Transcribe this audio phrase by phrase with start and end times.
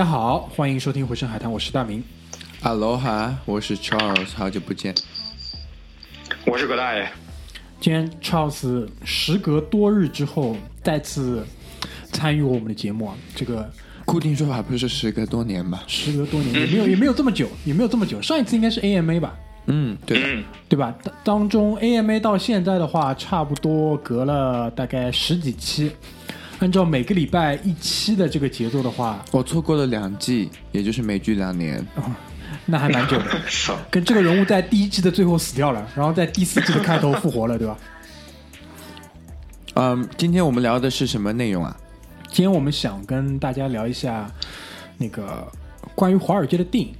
[0.00, 2.02] 大家好，欢迎收听《回声海滩》，我是大明。
[2.62, 4.94] Aloha，我是 Charles，好久不见。
[6.46, 7.06] 我是葛大爷。
[7.82, 11.46] 今天 Charles 时隔多日之后再次
[12.12, 13.70] 参与我们的节目啊，这个
[14.06, 15.84] 固定说法不是时隔多年吧？
[15.86, 18.22] 时隔多年也没有也没有这么久，也没有这么久。
[18.22, 20.26] 上一次应该是 AMA 吧，嗯，对的。
[20.28, 20.94] 嗯，对吧？
[21.02, 25.92] 当当中 AMA 到现在的话，差不多隔了大概十几期。
[26.60, 31.84] 按照每个礼拜一期的这个节奏的话，我错过了两季，也就是美剧两年。
[32.66, 33.24] 那还蛮久的。
[33.90, 37.78] 跟这个人物在第一季的最后死掉了，然后在第四季的开头复活了，对吧？
[39.74, 41.74] 嗯，今天我们聊的是什么内容啊？
[42.28, 44.30] 今天我们想跟大家聊一下
[44.98, 45.50] 那个
[45.94, 46.94] 关于华尔街的电影。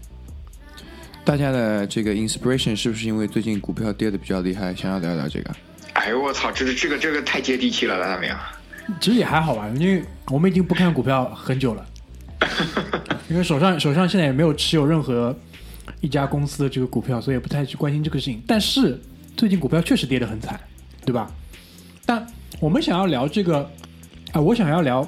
[1.22, 5.54] 大家的这个 inspiration 是不是因为最近股票跌的比较厉害，想要聊聊这个？
[5.92, 8.34] 哎呦我操，这这个这个太接地气了，大明。
[9.00, 11.86] 其实也还好吧，因为我们已经不看股票很久了，
[13.28, 15.36] 因为手上手上现在也没有持有任何
[16.00, 18.42] 一家公司的这个股票，所以也不太去关心这个事情。
[18.46, 19.00] 但是
[19.36, 20.58] 最近股票确实跌得很惨，
[21.04, 21.30] 对吧？
[22.06, 22.26] 但
[22.58, 23.68] 我们想要聊这个，
[24.32, 25.06] 啊、我想要聊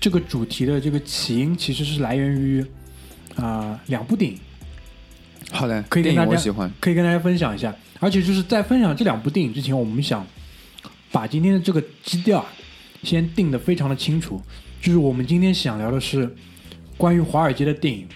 [0.00, 2.64] 这个主题的这个起因，其实是来源于
[3.36, 4.38] 啊、两部电影。
[5.50, 6.70] 好的，可以跟大家我喜欢。
[6.80, 7.74] 可以跟大家分享一下。
[8.00, 10.26] 而且就是在分享这两部电影之前，我们想
[11.10, 12.46] 把今天的这个基调啊
[13.08, 14.38] 先定的非常的清楚，
[14.82, 16.30] 就是我们今天想聊的是
[16.98, 18.06] 关于华尔街的电影，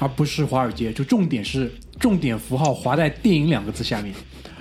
[0.00, 4.12] 而不是华尔街，就重点是重点符号划在电影两个字下面，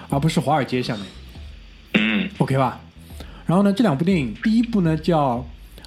[0.08, 1.06] 而不是华尔街下面。
[1.96, 2.80] 嗯 OK 吧？
[3.48, 5.44] 然后呢，这两部电影，第一部呢叫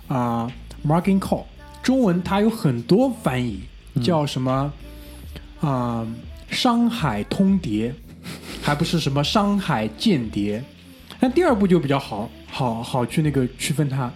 [0.09, 0.51] 啊、
[0.85, 1.45] Margin Call，
[1.85, 3.61] 中文它有很多翻译，
[4.03, 4.73] 叫什么
[5.61, 6.05] 啊、
[6.51, 7.93] 商海通牒，
[8.61, 10.65] 还不是什么商海间谍。
[11.21, 14.11] 那第二部就比较好好好去那个区分它。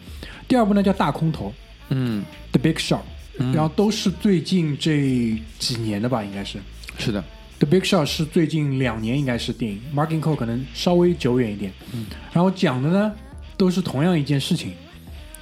[0.49, 1.53] 第二部呢叫大空头
[1.91, 3.03] 嗯，，The Big Short，、
[3.37, 6.59] 然后都是最近这几年的吧，应该是。
[6.99, 7.23] 是的。
[7.59, 11.71] The Big Short 是最近两年应该是电影，Marking Call 可能稍微久远一点。
[11.93, 13.13] 嗯，然后讲的呢
[13.59, 14.73] 都是同样一件事情，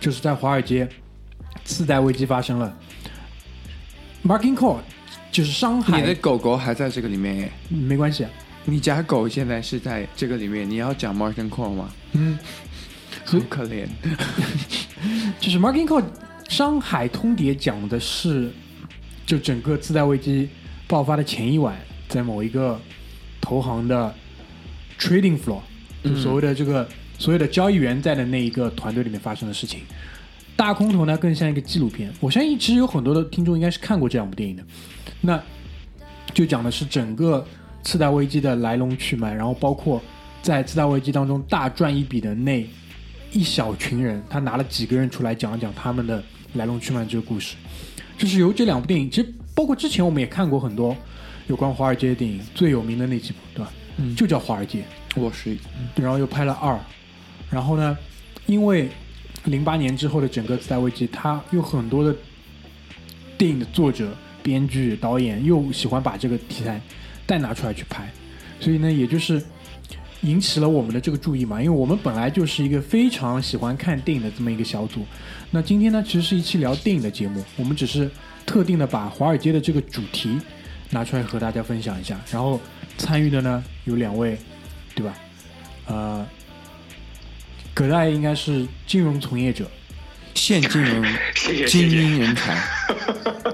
[0.00, 0.88] 就是在华尔街
[1.64, 2.76] 次贷危机发生了。
[4.24, 4.78] ，Marking Call
[5.30, 7.52] 就是伤害，你的狗狗还在这个里面耶？
[7.70, 8.30] 嗯没关系啊，
[8.64, 11.88] 你家狗现在是在这个里面，你要讲 Martin Cole 吗？
[12.12, 12.36] 嗯，
[13.28, 13.86] 好可怜。
[15.38, 16.04] 就是 Margin Call
[16.48, 18.50] 上海通牒讲的是，
[19.26, 20.48] 就整个次贷危机
[20.86, 21.76] 爆发的前一晚，
[22.08, 22.80] 在某一个
[23.40, 24.14] 投行的
[24.98, 25.60] trading floor，
[26.02, 26.88] 就所谓的这个、
[27.18, 29.80] 所有的交易员在的那一个团队里面发生的事情。
[30.56, 34.64] 大空头呢更像一个纪录片，我相信其实有很多的听众应该是看过这两部电影的。
[35.20, 35.40] 那
[36.34, 37.46] 就讲的是整个
[37.84, 40.02] 次贷危机的来龙去脉，然后包括
[40.42, 42.66] 在次贷危机当中大赚一笔的那
[43.32, 46.22] 一小群人，他拿了几个人出来讲一讲他们的
[46.54, 47.56] 来龙去脉这个故事。
[48.16, 50.96] 就是由这两部电影，其实包括之前我们也看过很多
[51.46, 53.72] 有关华尔街的电影，最有名的那几部，对吧？
[53.96, 54.80] 嗯就叫《华尔街》。
[55.20, 55.56] 我是
[55.96, 56.78] 然后又拍了二，
[57.50, 57.96] 然后呢，
[58.46, 58.88] 因为
[59.44, 62.14] 零八年之后的整个次贷危机，他有很多的
[63.36, 66.80] 电影的作者、编剧、导演又喜欢把这个题材
[67.26, 68.08] 再拿出来去拍，
[68.60, 69.42] 所以呢，也就是
[70.22, 75.06] 引起了我们的这个注意嘛，因为我们本来就是一个非常喜欢看电影的这么一个小组。
[75.50, 78.10] 那今天呢，其实是一期聊电影的节目，我们只是
[78.44, 80.38] 特定的把华尔街的这个主题
[80.90, 82.60] 拿出来和大家分享一下，然后
[82.96, 84.38] 参与的呢有两位，
[84.94, 85.14] 对吧？
[85.86, 86.26] 呃，
[87.72, 89.66] 葛大爷应该是金融从业者，
[90.34, 91.04] 现金融
[91.34, 91.90] 谢谢精。
[91.90, 92.58] 英人才。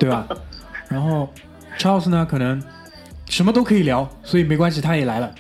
[0.01, 0.27] 对吧？
[0.89, 1.33] 然后
[1.79, 2.61] Charles 呢，可能
[3.31, 5.33] 什么都可以聊，所以没关系，他也来了，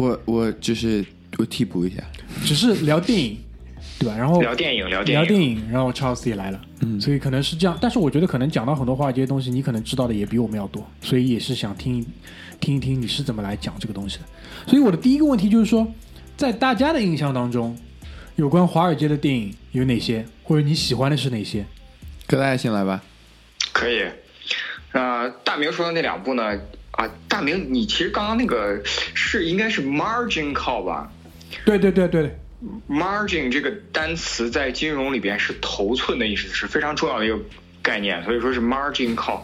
[0.00, 1.04] 我我就是
[1.36, 2.02] 我替补一下。
[2.42, 3.38] 只是聊电影，
[4.00, 4.16] 对吧？
[4.16, 7.76] 然后聊电影，聊电影，聊电影，然后 Charles 也来了，嗯，所以可能是这样。
[7.82, 12.02] 但是我觉得可能讲到很多华尔街的东西，你可能知道的也比我们要多，所以也是想听
[12.60, 14.24] 听一听你是怎么来讲这个东西的。
[14.66, 15.86] 所以我的第一个问题就是说，
[16.34, 17.76] 在大家的印象当中，
[18.36, 21.66] 有关华尔街的电影有哪些，或者你喜欢的是哪些？
[22.26, 23.02] 葛大家先来吧。
[23.72, 24.02] 可以。
[24.92, 26.58] 呃，大明说的那两部呢？
[26.92, 31.10] 啊，大明，你其实刚刚那个是应该是 margin call 吧
[31.64, 32.38] 对对对对
[32.88, 37.38] ，？margin 这个单词在金融里边是头寸的意思，是非常重要的一个
[37.82, 39.40] 概念，所以说是 margin call。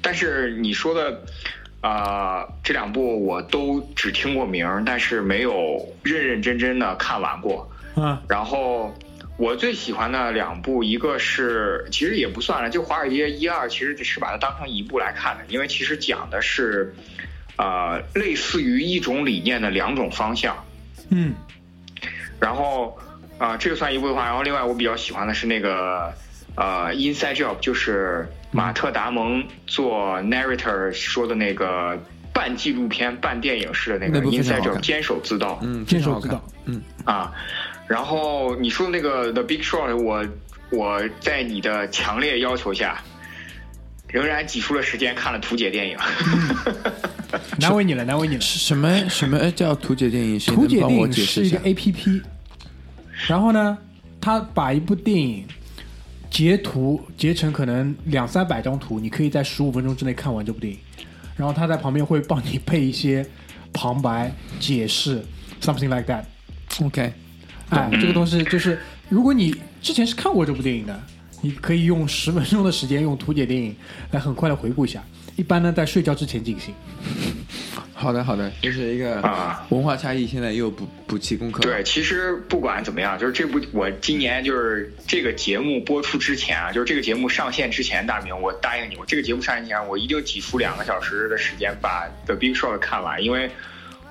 [0.00, 1.22] 但是你说的，
[1.80, 7.70] 啊、这两部我都只听过名，但是没有认认真真的看完过。
[7.96, 8.94] 嗯，然后
[9.38, 16.92] 我最喜欢的两部，一个是其实也不算了，就《华尔街一二》，其实是把它当成一部来看的，因为其实讲的是，
[17.56, 20.62] 呃，类似于一种理念的两种方向。
[21.10, 21.32] 嗯
[22.38, 22.98] 然后
[23.38, 26.12] 啊、这个算一部的话，然后另外我比较喜欢的是那个
[26.56, 31.96] 呃，Inside Job 就是马特·达蒙做 narrator 说的那个
[32.32, 35.60] 半纪录片、半电影式的那个 Inside 好 Job，看坚守自盗。
[35.62, 36.44] 嗯，坚守自盗。
[36.64, 37.32] 嗯，啊，
[37.88, 40.24] 然后你说的那个 The Big Short，我
[40.70, 43.02] 我在你的强烈要求下，
[44.08, 45.96] 仍然挤出了时间看了图解电影。
[47.58, 48.40] 难为你了，难为你了。
[48.40, 50.38] 什么什么叫图解电影？
[50.40, 52.22] 图解电影是一个？A P P，
[53.26, 53.76] 然后呢，
[54.20, 55.46] 他把一部电影
[56.30, 60.78] 截图截成可能两三百张图，你可以在十五分钟之内看完这部电影。
[61.36, 63.24] 然后他在旁边会帮你配一些
[63.72, 65.22] 旁白解释
[65.60, 66.24] ，something like that。
[66.84, 67.12] OK，
[67.70, 68.78] 哎，这个东西就是，
[69.08, 71.00] 如果你之前是看过这部电影的，
[71.42, 73.74] 你可以用十分钟的时间用图解电影
[74.10, 75.02] 来很快的回顾一下。
[75.36, 76.74] 一般呢，在睡觉之前进行。
[77.94, 81.62] 好的好的，这是一个啊文化差异，现在又补补齐功课。
[81.62, 93.50] 对，，其实不管怎么样，就是这部我今年就是这个节目播出之前啊，就是这个节目上线之前，大明，我答应你，我这个节目上线之前，我一定挤出两个小时的时间把《The Big Short》看完，因为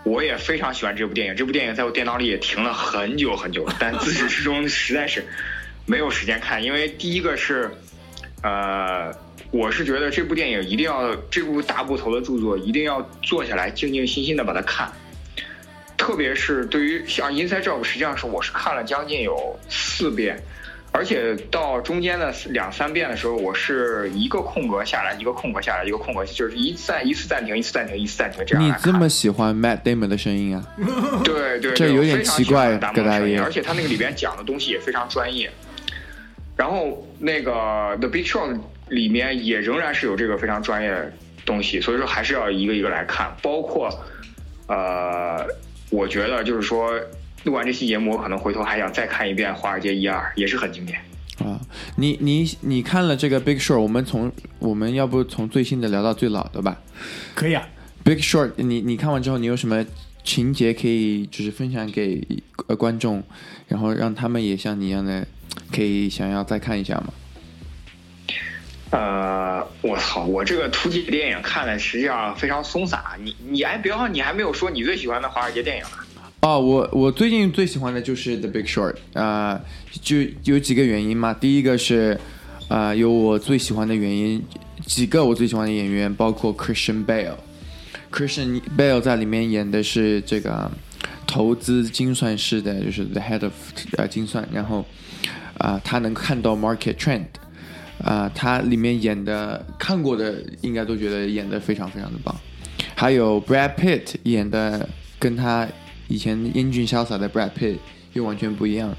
[0.07, 1.35] 我也非常喜欢这部电影。
[1.35, 5.25] 这部电影在我电脑里也停了很久很久， 但自始至终实在是
[5.85, 7.71] 没有时间看，因为第一个是，
[8.43, 9.13] 呃。
[9.49, 14.91] 我是觉得这部电影一定要，这部大部头的著作一定要坐下来静静心心的把它看，
[15.95, 20.37] 特别是对于像《Inside Job》，实际上是我是看了将近有四遍，
[20.97, 28.73] 而且到中间的两三遍的时候，我是一个空格下来，一个空格下来，一个空格，就是一暂一次暂停，一次暂停，一次暂停这样你。
[28.81, 30.67] 这么喜欢 Matt Damon 的声音啊？
[31.23, 35.51] 对对，对 这有点奇怪的声音葛大爷而且他那个里边讲的东西也非常专业。
[36.55, 37.51] 然后那个
[37.99, 38.55] 《The Big Short》
[38.87, 41.13] 里面也仍然是有这个非常专业的
[41.45, 43.31] 东西，所以说还是要一个一个来看。
[43.43, 43.87] 包括
[44.67, 45.45] 呃，
[45.91, 46.99] 我觉得就是说
[47.47, 50.99] 录完这期节目，我可能回头还想再看一遍《华尔街一二》，也是很经典。
[51.39, 51.57] 啊，
[51.95, 54.29] 你你你看了这个 Big Short，我们从
[54.59, 56.77] 我们要不从最新的聊到最老的吧
[57.35, 57.65] 可以啊
[58.03, 59.85] ，？Big Short，你你看完之后，你有什么
[60.25, 62.21] 情节可以就是分享给
[62.67, 63.23] 呃观众，
[63.69, 65.25] 然后让他们也像你一样的
[65.73, 67.13] 可以想要再看一下吗？
[68.89, 73.01] 呃，我操，我这个突击电影看的实际上非常松散。
[73.23, 75.97] 你你哎，别忘，你还没有说你最喜欢的华尔街电影呢。
[76.47, 79.59] 哦，我我最近最喜欢的就是 The Big Short，啊、
[80.01, 81.33] 就有几个原因嘛。
[81.33, 82.17] 第一个是，
[82.69, 84.41] 啊、有我最喜欢的原因，
[84.85, 87.35] 几个我最喜欢的演员，包括 Christian Bale。
[88.09, 90.71] Christian Bale 在里面演的是这个
[91.25, 93.51] 投资精算师的，就是 the head of
[93.97, 94.85] 呃精算，然后
[95.57, 97.25] 啊、他能看到 market trend，
[98.01, 102.33] 啊、他里面演的看过的应该都觉得演的非常非常的棒。
[102.95, 104.87] 还有 Brad Pitt 演的
[105.19, 105.67] 跟他
[106.07, 107.77] 以前英俊潇洒的 Brad Pitt
[108.13, 108.95] 又完全不一样，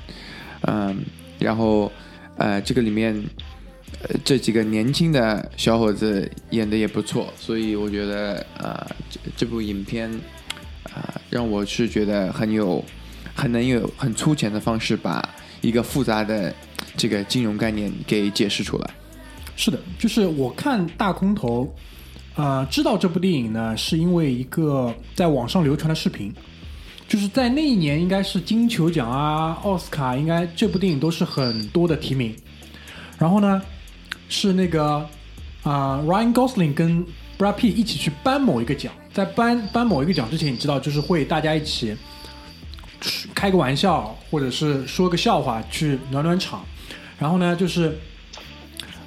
[0.62, 0.98] 嗯，
[1.38, 1.90] 然后
[2.36, 3.14] 呃这个里面
[4.02, 10.10] 呃这几个年轻的小伙子演的也不错，所以我觉得呃这这部影片
[10.94, 12.84] 啊、让我是觉得很有
[13.34, 15.22] 很能有很粗浅的方式把
[15.60, 16.52] 一个复杂的
[16.96, 18.90] 这个金融概念给解释出来。
[19.54, 21.72] 是的，就是我看大空头，
[22.36, 26.32] 呃，知道这部电影呢，是因为一个在网上流传的视频，
[27.08, 32.36] 就是在那一年应该是金球奖啊、奥斯卡，应该这部电影都是很多的提名。
[33.18, 33.60] 然后呢，
[34.28, 35.08] 是那个
[35.62, 37.04] 啊、Ryan Gosling 跟
[37.38, 41.96] Brad Pitt 一起去颁某一个奖，在颁颁某一个奖之前，你知道，就是会大家一起
[43.34, 46.62] 开个玩笑，或者是说个笑话去暖暖场。
[47.18, 47.98] 然后呢，就是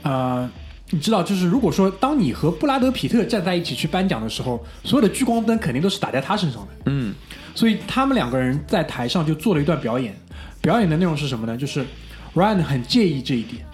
[0.02, 0.50] 呃，
[0.90, 6.68] 你知道，就是如果说当你和布拉德皮特站在一起去颁奖的时候，所有的聚光灯肯定都是打在他身上的。
[6.88, 7.14] 嗯，
[7.54, 10.16] 所以他们两个人在台上就做了一段表演，
[10.62, 11.58] 表演的内容是什么呢？
[11.58, 11.86] 就是
[12.34, 13.66] Ryan 很介意这一点，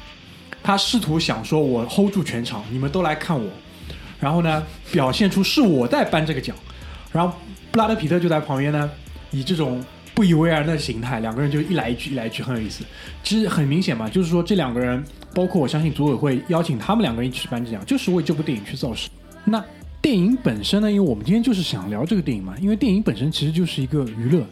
[0.64, 3.50] 他试图想说我 hold 住全场，你们都来看我，
[4.20, 6.56] 然后呢，表现出是我在颁这个奖，
[7.12, 7.36] 然后
[7.72, 8.90] 布拉德皮特就在旁边呢，
[9.32, 9.84] 以这种
[10.16, 12.84] 不以为然的形态，两个人就一来一句，一来一句，很有意思。
[13.24, 15.04] 其实很明显嘛，就是说这两个人，
[15.36, 19.10] 包括我相信组委会邀请他们两个人一起颁这奖，就是为这部电影去造势。
[19.46, 19.64] 那
[20.02, 24.46] 电影本身呢，因为我们今天就是想聊这个电影嘛，因为电影本身其实就是一个娱乐，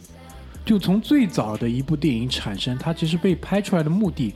[0.66, 4.34] 就从最早的一部电影产生，它其实被拍出来的目的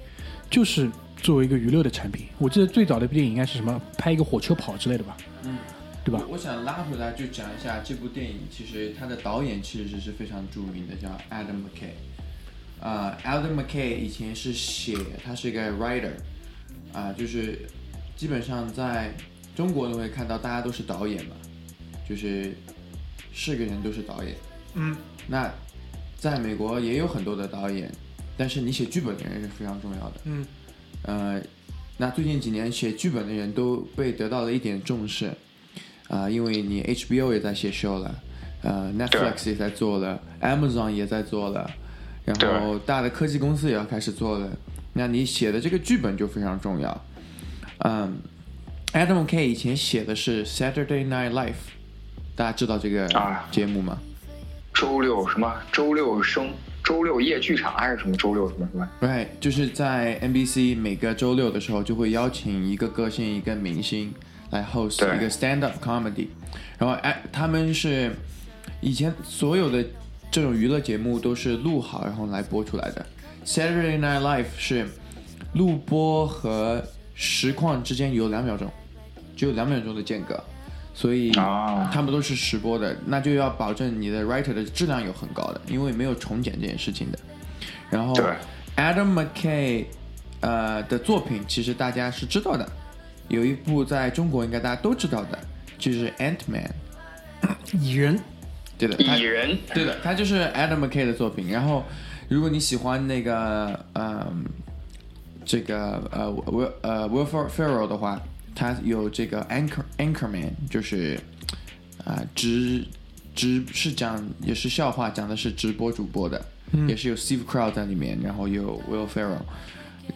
[0.50, 0.90] 就是
[1.22, 2.28] 作为一个娱乐的产品。
[2.38, 5.58] 我记得最早的一部电影应该是什么，拍一个火车跑之类的吧，嗯，
[6.06, 6.22] 对吧？
[6.30, 11.92] 我想拉回来就讲一下这部电影，其实它的导演其实是非常著名的，叫 Adam McKay。
[12.82, 16.12] 啊、a d a m McKay 以前是写，他是一个 writer，
[16.94, 17.68] 啊、就是
[18.16, 19.14] 基本上在
[19.60, 21.36] 中国都会看到大家都是导演嘛，
[22.08, 22.56] 就是
[23.34, 24.34] 是个人都是导演。
[24.76, 24.96] 嗯，
[25.28, 25.52] 那
[26.18, 27.92] 在美国也有很多的导演，
[28.38, 30.14] 但是你写剧本的人是非常重要的。
[30.24, 30.46] 嗯，
[31.04, 31.42] 呃，
[31.98, 35.30] 那最近几年写剧本的人都被得到了一点重视，
[36.08, 38.16] 啊、因为你 HBO 也在写 show 了，
[38.62, 41.70] 呃，Netflix 也在做了，Amazon 也在做了，
[42.24, 44.50] 然后大的科技公司也要开始做了，
[44.94, 47.06] 那你写的这个剧本就非常重要。
[47.80, 48.22] 嗯
[48.94, 51.54] ，Adam K 以前写的是 Saturday Night Live，
[52.36, 53.98] 大家知道这个啊节目吗？
[54.74, 55.54] 周六什么？
[55.72, 56.52] 周六生，
[56.84, 58.16] 周六夜剧场还是什么？
[58.16, 64.14] 周六什么什么？Right，就是在 NBC 每个周六的时候，就会邀请一个歌星、一个明星
[64.52, 66.28] 来 host 一个 stand up comedy，
[66.78, 68.16] 然后哎，他们是
[68.80, 69.86] 以前所有的
[70.32, 73.06] 这种娱乐节目都是录好然后来播出来的。
[73.46, 74.88] Saturday Night Live 是
[75.54, 76.84] 录播和
[77.16, 78.72] 实况之间有两秒钟，
[79.40, 80.38] 只有两秒钟的间隔，
[80.94, 87.18] 所以啊他们都是实播的，那就要保证你的 writer 的质量有很高的，因为没有重剪这件事情的。
[87.90, 88.14] 然后
[88.76, 89.86] Adam McKay
[90.42, 92.70] 呃的作品其实大家是知道的，
[93.30, 95.40] 有一部在中国应该大家都知道的，
[95.78, 96.70] 就是 Ant Man。
[97.72, 98.20] 蚁人
[98.78, 101.50] 对的，他蚁人，对的，他就是 Adam McKay 的作品。
[101.50, 101.86] 然后，
[102.28, 104.44] 如果你喜欢那个嗯、
[105.46, 108.22] 这个呃 Will 呃 Will Ferrell 的话，
[108.60, 111.18] 他有这个 Anchor Anchorman，就是
[112.04, 112.86] 啊、直
[113.34, 116.44] 直是讲也是笑话，讲的是直播主播的，
[116.86, 119.44] 也是有 Steve Carell 在里面，然后有 Will Ferrell。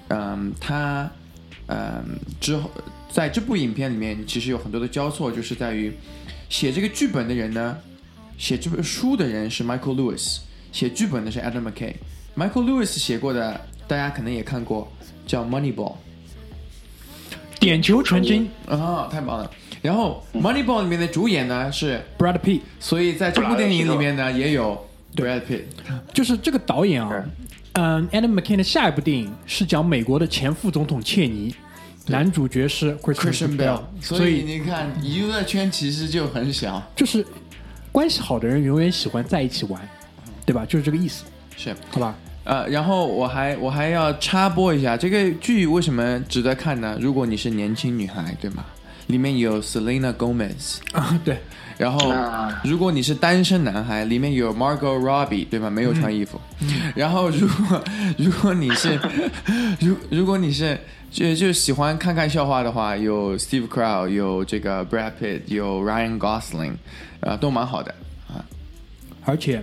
[0.10, 1.10] 嗯，他
[1.68, 2.70] 嗯之后
[3.10, 5.94] 在这部影片里面，其实有很多的交错，就是在于
[6.50, 7.78] 写这个剧本的人呢，
[8.38, 10.40] 写这本书的人是 Michael Lewis，
[10.74, 11.94] 写剧本的是 Adam McKay。
[12.36, 14.92] Michael Lewis 写过的，大家可能也看过，
[15.26, 15.96] 叫 Moneyball。
[17.60, 19.52] 点球成金啊、太棒了！
[19.82, 25.64] 然后 Moneyball 里面的主演呢是，，Brad Pitt，所以在这部电影里面呢也有 Brad Pitt。
[26.14, 27.26] 就是这个导演啊，
[27.74, 31.54] 嗯，Adam McKay 的下一部电影是讲美国的前副总统切尼，
[32.08, 37.26] 男主角是 Christian Bale，所以你看娱乐圈其实就很小，就是
[37.92, 39.82] 关系好的人永远喜欢在一起玩，
[40.46, 40.66] 对吧？
[40.66, 41.24] 就是这个意思，
[41.58, 41.76] 是。
[41.92, 42.16] 好吧？
[42.44, 46.98] 呃，然后我还我还要插播一下，这个剧为什么值得看呢？
[47.00, 48.66] 如果你是年轻女孩，对吗？
[49.08, 51.38] 里面有 Selena Gomez，啊，对，
[51.78, 55.70] 然后啊如果你是单身男孩，里面有 Margot Robbie，对吧？
[55.70, 56.40] 没有穿衣服。
[56.96, 57.84] 然后如果
[58.18, 58.98] 如果你是
[59.82, 60.80] 如如果你是
[61.12, 66.76] 就就喜欢看看笑话的话，有 Steve Carell，有这个 Brad Pitt，有 Ryan Gosling，
[67.20, 67.94] 啊、都蛮好的
[68.30, 68.44] 啊。
[69.26, 69.62] 而且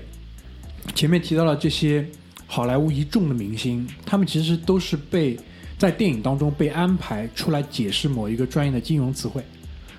[0.94, 2.06] 前面提到了这些
[2.52, 5.38] 好莱坞一众的明星，他们其实都是被
[5.78, 9.40] 在电影当中被安排出来解释某一个专业的金融词汇，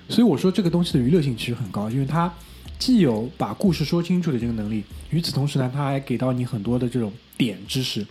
[0.06, 2.30] 所以我说这个东西的娱乐性其实很高，因为它
[2.78, 8.06] 既有把故事说清楚的这个能力，与此同时呢，它还给到你很多的这种点知识。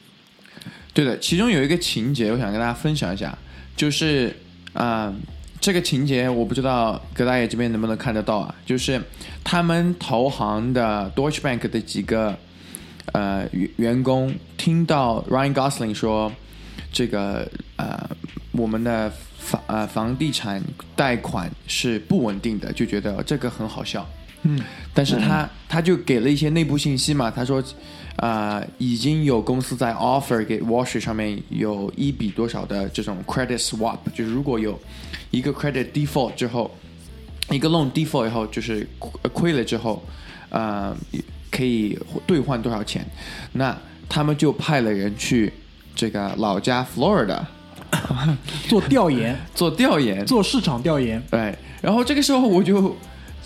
[0.91, 3.37] 对的，其中有一个情节，我想跟大家分享一下，
[3.77, 4.35] 就是
[4.73, 5.13] 啊、
[5.59, 8.99] 这个情节我不知道葛大爷这边能不能看得到啊，就是
[9.43, 12.35] 他们投行的 Deutsche Bank 的几个
[13.13, 16.31] 呃员员工听到 Ryan Gosling 说
[16.91, 18.09] 这个呃
[18.51, 20.61] 我们的房呃房地产
[20.95, 24.07] 贷款是不稳定的，就觉得这个很好笑。
[24.43, 24.59] 嗯，
[24.93, 27.63] 但是他他就给了一些内部信息嘛，他说，
[28.15, 34.79] 啊、已经有公司在 offer 给 Wall Street 上面有一比多少的这种 credit swap，就是如果有
[35.29, 36.71] 一个 credit default 之后，
[37.51, 40.03] 一个 loan default 以后，就是亏亏了之后，
[40.49, 40.97] 呃，
[41.51, 43.05] 可以兑换多少钱？
[43.51, 43.77] 那
[44.09, 45.51] 他们就派了人去
[45.93, 47.39] 这个老家 Florida
[48.67, 52.95] 做调研， 做调研，做市场调研，对，然后这个时候我就，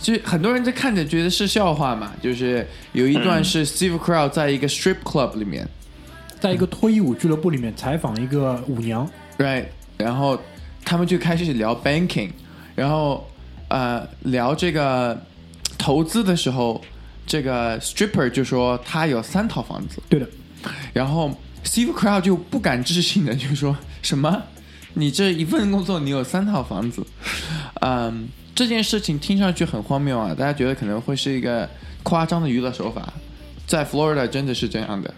[0.02, 5.68] 就很多人在看着觉得是笑话嘛，就是有一段是 Steve Carell 在一个 strip club 里面、
[6.40, 10.40] 在一个脱衣舞俱乐部里面采访一个舞娘，r i g h t 然后
[10.84, 12.30] 他们就开始聊 banking，
[12.76, 13.28] 然后
[13.70, 15.20] 呃聊这个
[15.78, 16.82] 投资的时候，
[17.26, 20.30] 这个 stripper 就说他有三套房子，对的，
[20.94, 24.44] 然后 Steve Carell 就不敢置信的就说什么，
[24.94, 27.06] 你这一份工作你有三套房子，
[27.82, 31.68] 嗯，这件事情听上去很荒谬啊，大家觉得可能会是一个
[32.04, 33.12] 夸张的娱乐手法，
[33.66, 35.14] 在 Florida 真的是这样的，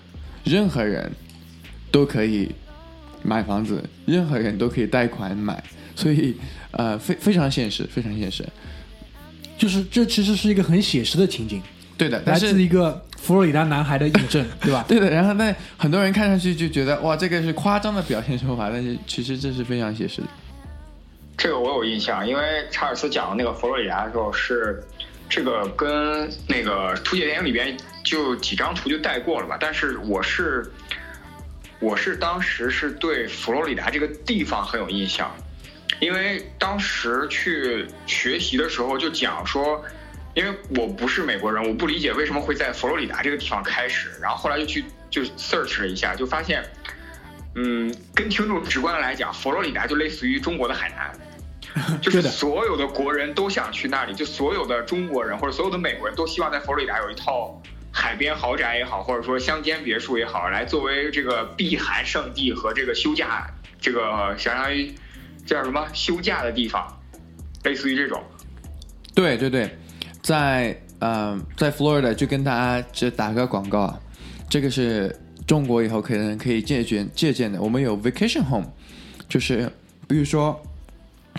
[0.46, 1.12] 任何人
[1.92, 2.50] 都可以
[3.24, 5.62] 买房子，任何人都可以贷款买，
[5.96, 6.36] 所以
[6.72, 8.48] 呃非非常现实，非常现实，
[9.58, 11.62] 就是这其实是一个很写实的情景，
[11.98, 14.86] 对的，但来是自一个佛罗里达男孩的印证， 对吧？
[14.88, 20.28] 对的，然后那很多人看上去就觉得哇，这个是夸张的表现手法，但是其实这是非常写实的。
[21.36, 24.84] 这个我有印象，因为查尔斯讲的那个佛罗里达的时候是，
[25.30, 29.58] 这个跟那个图解电影里边就几张图就带过了吧。
[29.60, 30.72] 但是我是
[31.80, 35.32] 我是当时是对佛罗里达这个地方很有印象，
[36.00, 39.84] 因为当时去学习的时候就讲说，
[40.38, 46.64] 因为我不是美国人，我不理解为什么会在佛罗里达这个地方开始，然后后来就去就 search 了一下，就发现，
[47.56, 57.60] 嗯，跟听众直观的来讲，佛罗里达就类似于中国的海南， 就是所有的国人都想去那里，就所有的中国人或者所有的美国人都希望在佛罗里达有一套
[57.92, 63.48] 海边豪宅也好，或者说乡间别墅也好，来作为这个避寒圣地和这个休假，
[63.82, 64.94] 这个相当于
[65.48, 67.02] 叫什么休假的地方，
[67.64, 68.24] 类似于这种。
[69.16, 69.76] 对对对，
[70.28, 73.98] 在呃在 Florida 就跟大家这打个广告啊，
[74.50, 77.62] 这个是中国以后可能可以借鉴借鉴的。
[77.62, 78.68] 我们有 Vacation Home，
[79.30, 79.72] 就是
[80.06, 80.62] 比如说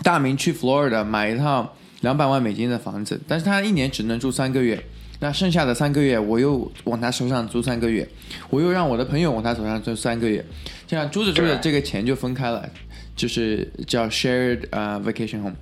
[0.01, 1.71] 大明去 Florida 买一套
[2.01, 4.83] 两百万美金的房子，但是他一年只能住三个月。
[5.19, 8.09] 那剩下的三个月，我又往他手上租三个月，
[8.49, 10.43] 我又让我的朋友往他手上租三个月，
[10.87, 12.67] 这样租着租着，这个钱就分开了，
[13.15, 15.55] 就是叫 shared 呃 vacation home。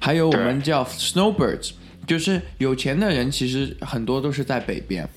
[0.00, 1.70] 还有我们叫 snowbirds，
[2.06, 5.08] 就是有钱的人其实很多都是在北边，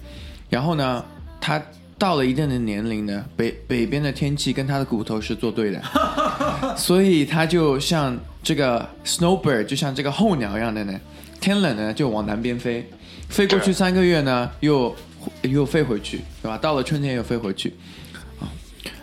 [0.50, 1.04] 然后呢，
[1.40, 1.62] 他
[1.98, 5.82] 到了一定的年龄呢，北北边的天气跟他的骨头是作对的，
[6.78, 11.00] 所以他就像这个 snowbird，就像这个候鸟一样的呢，
[11.42, 12.88] 天冷呢就往南边飞，
[13.30, 14.96] 飞过去三个月呢，又
[15.42, 16.58] 又飞回去，对吧？
[16.58, 17.74] 到了春天又飞回去，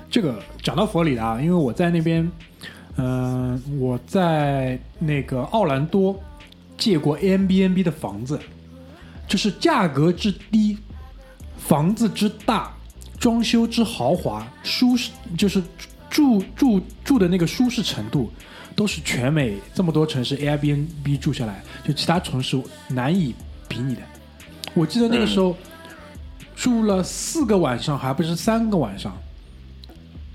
[0.09, 2.31] 这个讲到佛罗里达，因为我在那边，
[2.97, 6.19] 嗯、我在那个奥兰多
[6.85, 8.39] 借过 a m b n b 的房子，
[9.27, 10.77] 就是价格之低，
[11.57, 12.75] 房子之大，
[13.19, 15.63] 装修之豪华，舒适就是
[16.11, 18.31] 住住住的那个舒适程度，
[18.77, 23.35] 都是全美这么多城市 Airbnb 住下来，就其他城市难以
[23.67, 24.03] 比拟的。
[24.75, 25.57] 我记得那个时候、
[26.55, 29.17] 住了四个晚上，还不是三个晚上，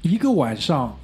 [0.02, 0.98] 一个晚上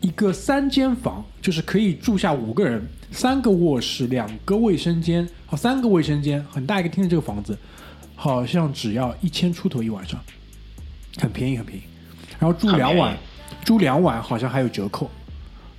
[0.00, 7.56] 一个三间房，就是可以住下五个人，三个卧室，两个卫生间，好三个卫生间，很大一个厅的这个房子，
[8.16, 10.18] 好像只要一千出头一晚上，
[11.18, 11.82] 很便宜很便宜。
[12.40, 13.16] 然后住两晚，
[13.64, 15.08] 住两晚好像还有折扣，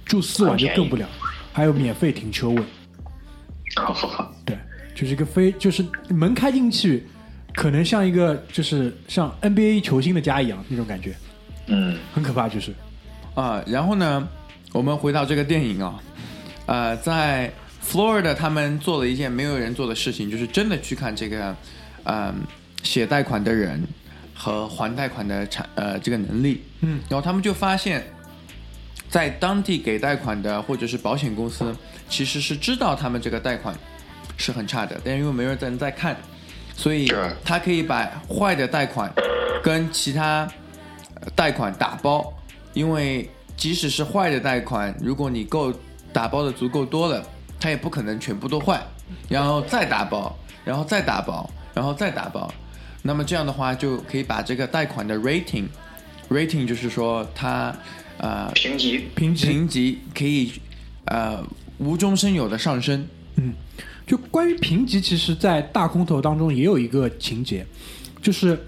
[0.06, 1.06] 住四晚就更不了，
[1.52, 2.64] 还有免费停车位。
[4.46, 4.58] 对，
[4.94, 7.08] 就是一个非就是门开进去，
[7.56, 11.16] 可能像一个就是像 NBA 球星的家一样那种感觉，
[11.66, 12.72] 嗯，很可怕，就是。
[13.34, 14.28] 啊，然后呢，
[14.72, 16.00] 我们回到这个电影啊，
[16.66, 17.52] 呃，在
[17.86, 21.56] Florida 他们做了一件没有人做的事情，就是真的去看这个，
[22.06, 22.34] 嗯、
[22.82, 23.82] 写贷款的人
[24.34, 28.04] 和还贷款的产呃这个能力，嗯，然后他们就发现，
[29.10, 31.76] 在当地给贷款的或者是保险公司
[32.10, 33.76] 其实是知道他们这个贷款
[34.38, 36.16] 是很差的，但因为没有人在看，
[36.76, 37.12] 所以
[37.44, 39.12] 他可以把坏的贷款
[39.62, 40.48] 跟其他
[41.20, 42.34] 呃贷款打包，
[42.74, 45.74] 因为即使是坏的贷款，如果你够
[46.14, 47.26] 打包的足够多了，
[47.60, 48.82] 它也不可能全部都坏，
[49.28, 52.50] 然后再打包，然后再打包，然后再打包，
[53.02, 57.76] 那么这样的话就可以把这个贷款的 rating，rating 就是说它
[58.20, 59.10] 呃评级。
[59.16, 60.54] 评级评级可以
[61.06, 61.44] 呃
[61.80, 63.54] 无中生有的上升，嗯
[64.06, 67.66] 就关于评级，其实，在大空头当中也有一个情节，
[68.22, 68.62] 就是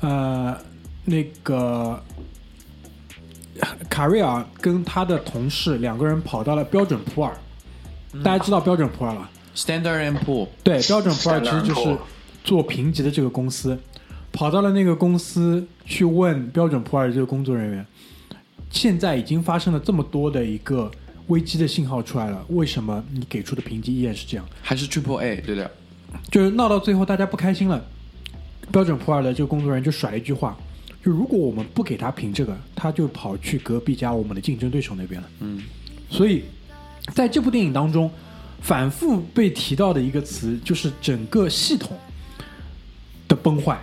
[0.00, 0.58] 呃，
[1.04, 2.02] 那个
[3.88, 7.32] 卡瑞尔跟他的同事两个人跑到了标准普尔，
[8.22, 11.96] 大家知道标准普尔了？Standard and Poor 对，标准普尔其实就是
[12.42, 13.78] 做评级的这个公司，
[14.32, 17.86] 跑到了那个公司去问标准普尔这个工作人员，
[18.70, 20.90] 现在已经发生了这么多的一个
[21.28, 24.44] 危机的信号出来了，为什么你给出的评级依然是这样？
[24.60, 25.70] 还是 Triple A 对的，
[26.30, 27.82] 就是闹到最后大家不开心了，
[28.72, 30.56] 标准普尔的这个工作人员就甩了一句话，
[31.04, 35.28] 就如果我们不给他评这个，他就跑去隔壁家我们的竞争对手那边了。
[35.40, 35.62] 嗯，
[36.08, 36.44] 所以
[37.12, 38.10] 在这部电影当中，
[38.62, 41.94] 反复被提到的一个词就是整个系统
[43.28, 43.78] 的崩坏，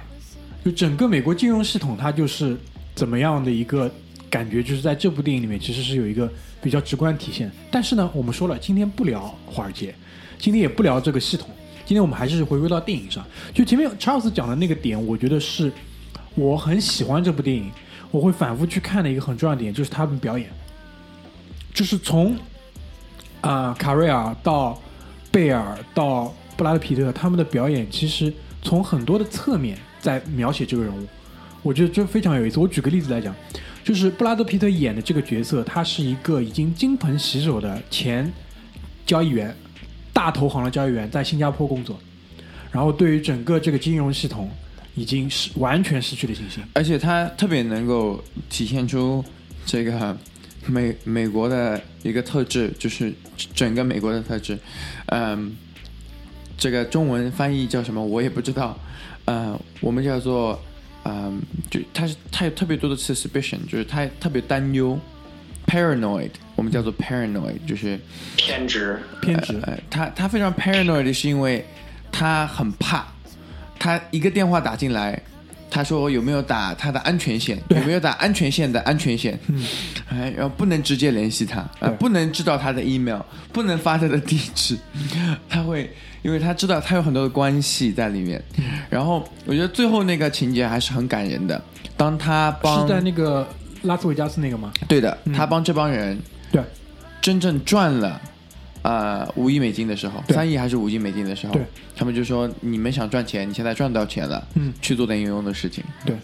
[0.65, 2.57] 就整个美国金融系统它就是
[2.95, 3.91] 怎么样的一个
[4.27, 6.27] 感觉，就是在这部电影里面其实是有一个
[6.59, 7.51] 比较直观体现。
[7.69, 9.93] 但是呢，我们说了，今天不聊华尔街，
[10.39, 11.47] 今天也不聊这个系统，
[11.85, 13.23] 今天我们还是回归到电影上。
[13.53, 15.71] 就前面查尔斯讲的那个点，我觉得是
[16.35, 17.71] 我很喜欢这部电影，
[18.09, 20.49] 我会反复去看的一个很重要的点，就是他们表演，
[21.73, 22.37] 就是从
[23.41, 24.79] 啊、卡瑞尔到
[25.31, 31.07] 贝尔到布拉德皮特他们的表演，其实从很多的侧面在描写这个人物，
[31.63, 32.59] 我觉得这非常有意思。
[32.59, 33.35] 我举个例子来讲，
[33.83, 38.31] 就是布拉德皮特演的这个角色，他是一个已经金盆洗手的前
[39.05, 39.55] 交易员，
[40.13, 41.99] 大投行的交易员，在新加坡工作，
[42.71, 44.49] 然后对于整个这个金融系统
[44.95, 46.63] 已经是完全失去了信心。
[46.73, 49.23] 而且他特别能够体现出
[49.65, 50.17] 这个
[50.65, 53.13] 美美国的一个特质，就是
[53.53, 54.57] 整个美国的特质。
[55.07, 55.55] 嗯，
[56.57, 58.77] 这个中文翻译叫什么我也不知道。
[59.25, 60.59] 呃，我们叫做
[61.03, 64.99] 嗯，就他是他有特别多的 suspicion，就是他特别担忧
[65.67, 67.99] ，paranoid，我们叫做 paranoid，就是
[68.35, 69.59] 偏执，偏执。
[69.63, 71.63] 呃，他他非常 paranoid 是因为
[72.11, 73.07] 他很怕，
[73.81, 75.19] 他一个电话打进来，
[75.67, 79.65] 他说有没有打他的安全线，有没有打安全线的安全线，嗯，
[80.07, 83.19] 哎，然后不能直接联系他，呃，不能知道他的 email，
[83.51, 84.77] 不能发他的地址，
[85.49, 85.91] 他会，
[86.21, 88.39] 因为他知道他有很多的关系在里面，
[88.87, 91.59] 然后我觉得最后那个情节还是很感人的，
[91.97, 93.47] 当他帮是在那个
[93.81, 94.71] 拉斯维加斯那个吗？
[94.87, 96.15] 对的，他帮这帮人
[96.51, 96.61] 对，
[97.19, 98.21] 真正赚了
[98.83, 101.63] 呃五亿美金的时候，对三亿还是五亿美金的时候对，
[101.95, 105.83] 他们就说你们想赚钱，你现在赚到钱了，嗯，去做点有用的事情。
[106.05, 106.15] 对，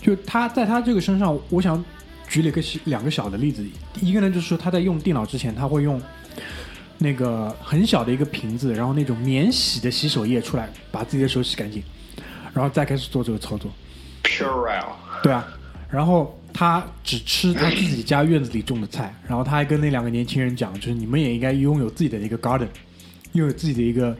[0.00, 1.82] 就他在他这个身上，我想
[2.28, 3.64] 举了一个小两个小的例子。
[4.00, 6.00] 一个呢，就是说他在用电脑之前，他会用
[6.98, 11.82] 那个很小的一个瓶子，然后那种免洗的洗手液出来，把自己的手洗干净，
[12.52, 13.70] 然后再开始做这个操作。
[14.22, 14.86] Purell，
[15.22, 15.46] 对啊，
[15.90, 22.68] 然后他只吃他自己家院子里种的菜，然后他还跟那两个年轻人讲，就是你们也应该拥有自己的一个 garden，
[23.32, 24.16] 拥有自己的一个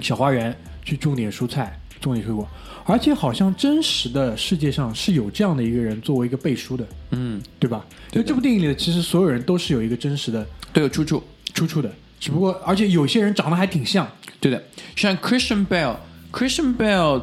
[0.00, 2.48] 小花园，去种点蔬菜，种点水果。
[2.84, 7.84] 而且好像真实的世界上是有这样的一个人作为一个背书的，嗯，对吧？
[8.12, 11.22] 因为这部电影里的其实所有人都是有一个真实的都有出处。
[11.54, 14.06] 出处的，只不过而且有些人长得还挺像，
[14.38, 14.62] 对的，
[14.94, 17.22] 像 Christian Bale，Christian Bale，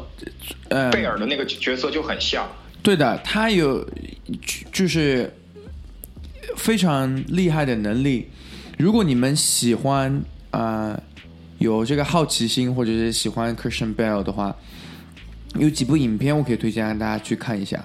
[0.70, 2.50] 呃，贝尔的那个角色就很像。
[2.84, 3.84] 对的，他有
[4.26, 5.34] 就就是
[6.58, 8.30] 非常厉害的能力。
[8.78, 11.04] 如果你们喜欢啊、呃
[11.60, 14.54] 有这个好奇心，或者是喜欢 Christian Bale 的话，
[15.56, 17.82] 有几部影片我可以推荐让大家去看一下。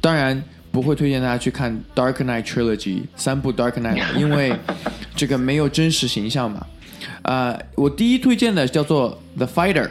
[0.00, 4.56] 当然不会推荐大家去看 Dark Knight Trilogy 三部 Dark Knight，因为
[5.14, 6.66] 这个没有真实形象嘛。
[7.20, 9.90] 啊、我第一推荐的叫做 The Fighter。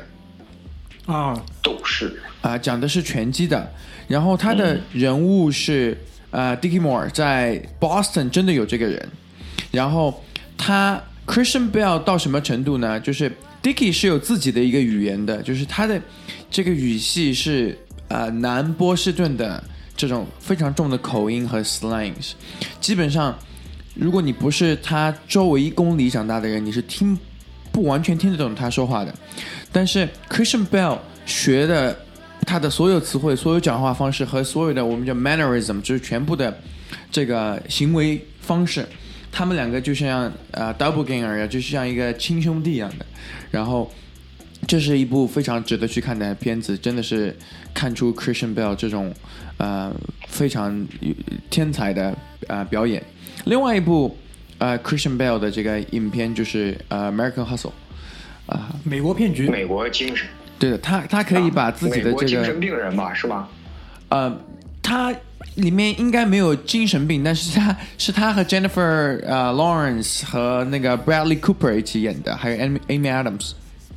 [1.05, 3.71] 啊，斗士，啊、讲的是拳击的，
[4.07, 5.97] 然后他的人物是、
[6.31, 9.09] 呃 Dickie Moore，在 Boston 真的有这个人，
[9.71, 10.23] 然后
[10.57, 12.99] 他 Christian Bale 到什么程度呢？
[12.99, 16.01] 就是 Dickie 是有自己的一个语言的，就是他的
[16.49, 19.61] 这个语系是呃南波士顿的
[19.95, 22.31] 这种非常重的口音和 slangs，
[22.79, 23.37] 基本上
[23.93, 27.17] 如果你不是他周围一公里长大的人，你是听
[27.71, 29.13] 不完全听得懂他说话的。
[29.71, 31.97] 但是 Christian Bale 学的
[32.47, 36.57] 他的所有词汇、所有讲话方式和所有的我们叫 mannerism，就是全部的
[37.11, 38.87] 这个行为方式，
[39.29, 43.05] 他们两个就像呃 double ganger 就像一个亲兄弟一样的。
[43.51, 43.91] 然后
[44.65, 47.35] 这是一部非常值得去看的片子，真的是
[47.73, 49.13] 看出 Christian Bale 这种
[49.57, 49.93] 呃
[50.29, 50.87] 非常
[51.49, 53.03] 天才的呃表演。
[53.43, 54.17] 另外一部
[54.57, 57.73] 呃 Christian Bale 的这个影片就是呃 American Hustle。
[58.47, 60.25] 啊，美国骗局，美国精神，
[60.59, 63.47] 对的，他他可以把自己的美国这个精神病人吧，是吧？
[64.09, 64.37] 呃，
[64.81, 65.13] 他
[65.55, 73.51] 里面应该没有精神病，但是他 是他和 Jennifer 呃 Lawrence 和那个 Bradley Cooper 一起演的，还有 Amy Amy Adams。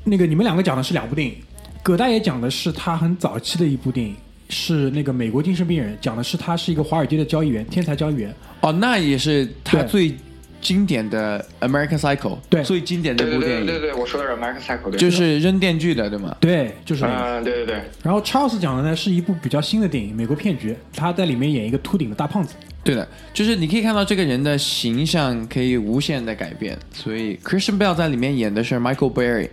[0.04, 1.34] 那个你们两个讲的是两部电影，
[1.82, 4.16] 葛大爷讲的是他很早期的一部电影，
[4.48, 8.34] 是那个美国精神病人，讲的是他是一个华尔街的交易员，天才交易员。
[8.62, 10.14] 哦，那也是他最
[10.60, 16.36] 经典的 American Psycho，对最经典的对一部电影，对对对对，我说的是 American Psycho，对就是扔电锯的，对吗？
[16.40, 17.40] 对，就是那个。
[17.40, 22.54] 嗯，对对对，然后 Charles 讲的呢是一部比较新的电影《美国骗局》，他在里面演一个秃顶的大胖子。
[22.82, 29.50] 对的，就是你可以看到这个人的形象可以无限的改变，所以 Christian Bale 在里面演的是 Michael Berry，、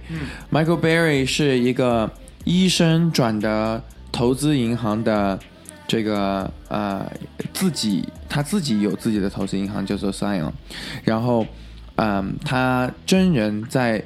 [0.50, 2.10] Michael Berry 是一个
[2.46, 5.38] 医生转的投资银行的
[5.88, 7.10] 这个呃
[7.54, 10.52] 自己他自己有自己的投资银行叫做 Scion，
[11.04, 11.46] 然后
[12.00, 14.04] 嗯、他真人在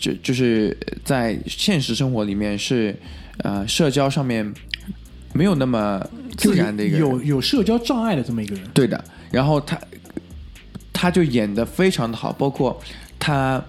[0.00, 2.96] 就就是在现实生活里面是
[3.38, 4.50] 呃社交上面
[5.34, 6.02] 没有那么
[6.38, 8.64] 自然的一个有有社交障碍的这么一个人。
[8.72, 9.78] 对的，然后他
[10.90, 12.80] 他就演的非常的好，包括
[13.18, 13.62] 他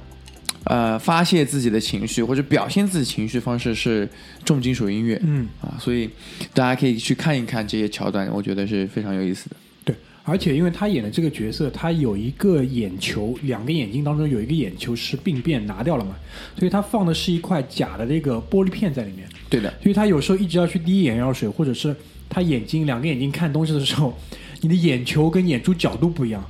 [0.66, 4.08] 呃发泄自己的情绪或者表现自己情绪方式是
[4.46, 5.48] 重金属音乐，嗯。
[5.62, 6.10] 啊，所以
[6.54, 9.56] 大家可以去看一看这些桥段，我觉得是非常有意思的。
[9.86, 16.16] 对，而且因为他演的这个角色，他有一个眼球，两个眼睛当中有一个眼球是病变拿掉了嘛，
[16.58, 19.28] 所以他放的是一块假的那个玻璃片在里面。
[19.50, 21.96] 对的，所以他有时候一直要去滴眼药水，或者是
[22.30, 24.18] 他眼睛两个眼睛看东西的时候，
[24.62, 26.44] 你的眼球跟眼珠角度不一样，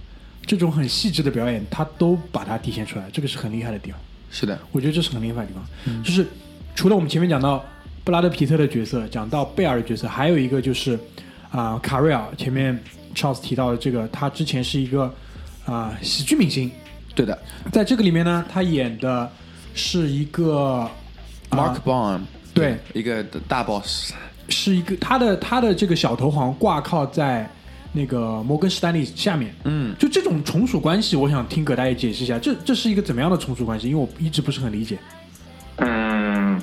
[0.46, 4.00] 这种很细致的表演，他都把它体现出来，这个是很厉害的地方。
[4.30, 6.26] 是的，我觉得这是很厉害的地方，就是
[6.76, 7.64] 除了我们前面讲到
[8.04, 11.00] 布拉德皮特的角色，讲到贝尔的角色，还有一个就是
[11.52, 12.78] 啊、卡瑞尔，前面
[13.16, 15.14] Charles 提到的这个，他之前是一个
[15.66, 16.72] 啊、喜剧明星，
[17.14, 17.38] 对的。
[17.72, 19.32] 在这个里面呢，他演的
[19.76, 20.90] 是一个
[21.52, 22.22] ，Mark Baum，
[22.56, 24.14] 对，一个大 boss，
[24.50, 27.48] 是一个他的他的这个小头好像挂靠在
[27.96, 33.88] 那个摩根士丹利下面，嗯，就这种从属关系，我想听葛大爷解释一下，这这是一个怎么样的从属关系？
[33.88, 34.98] 因为我一直不是很理解。
[35.78, 36.60] 嗯，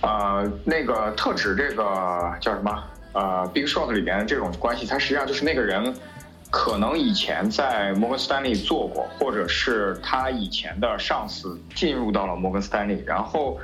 [0.00, 2.84] 呃，那个特指这个叫什么？
[3.12, 5.92] 呃，《Big Short》里边的这种关系，它实际上就是那个人
[6.50, 13.58] 可能以前在摩根斯丹利做过，或者是他以前的上司进入到了摩根斯丹利，然后。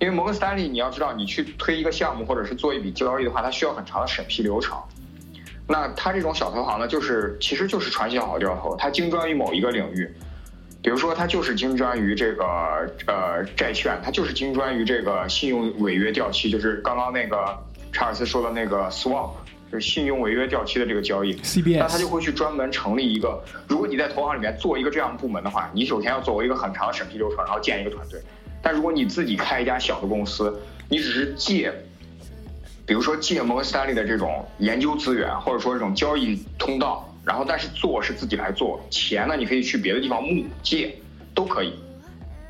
[0.00, 4.76] 因为摩根斯丹利，你要知道，你去推一个项目或者是做一笔交易的话，它需要很长的审批流程。
[5.66, 10.08] 那他这种小投行呢，就是其实就是传销好掉头，他精专于某一个领域，
[10.82, 12.44] 比如说他就是精专于这个
[13.06, 17.58] 呃债券，他就是精专于这个信用违约掉期，就是刚刚那个
[17.92, 19.30] 查尔斯说的那个 swap，
[19.72, 21.34] 就是信用违约掉期的这个交易。
[21.38, 28.20] CBS 那他就会去专门成立一个，如果你在投行里面做一个这样的部门的话，你首先要走一个很长的审批流程，然后建一个团队。
[28.60, 31.72] 但如果你自己开一家小的公司，你只是借，
[32.86, 40.94] 比如说借摩根斯丹利的这种研究资源，或者说这种交易通道，然后但是做是自己来做，钱呢你可以去别的地方募借，
[41.34, 41.72] 都可以。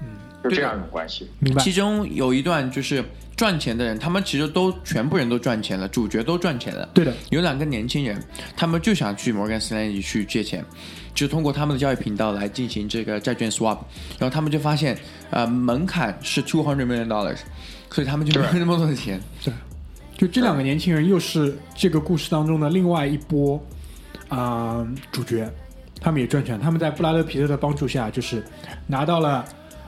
[0.01, 0.09] 嗯，
[0.42, 1.29] 就这样一种关系。
[1.38, 1.73] 明白其。
[1.73, 3.05] 中有一段就是
[3.37, 6.88] 赚钱的人，他们其实都全部人都赚钱了，主角都赚钱了。
[6.94, 8.20] 对的，有两个年轻人，
[8.57, 10.64] 他们就想去摩根斯丹利去借钱，
[11.14, 13.79] 就通过他们的交易频道来进行这个债券 swap，
[14.18, 14.97] 然后他们就发现，
[15.31, 17.38] 呃，门槛是 two hundred million dollars，
[17.90, 19.20] 所以他们就没有那么多的钱。
[19.40, 19.53] 是，
[20.16, 23.61] 就这两个年轻人又是这个故事当中的另外一波
[24.29, 25.48] 啊、主角，
[26.00, 26.59] 他们也赚钱。
[26.61, 28.42] 他们在布拉德皮特的帮助下，就是
[28.87, 29.44] 拿到了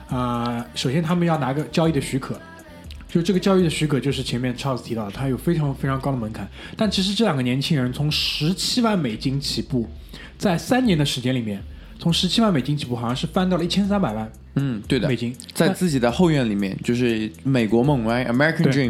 [0.09, 2.39] 啊、首先他们要拿个交易的许可，
[3.09, 6.47] 就这个交易的许可就是前面 Charles 提到的，它有非常非常高的门槛。
[6.77, 9.89] 但其实这两个年轻人从十七万美金起步，
[10.37, 11.61] 在三年的时间里面，
[11.99, 18.89] 从十七万美金起步，好像是翻到了一千三百万嗯，对的美，金，在自己的后院里面，就是美国梦，right？American 对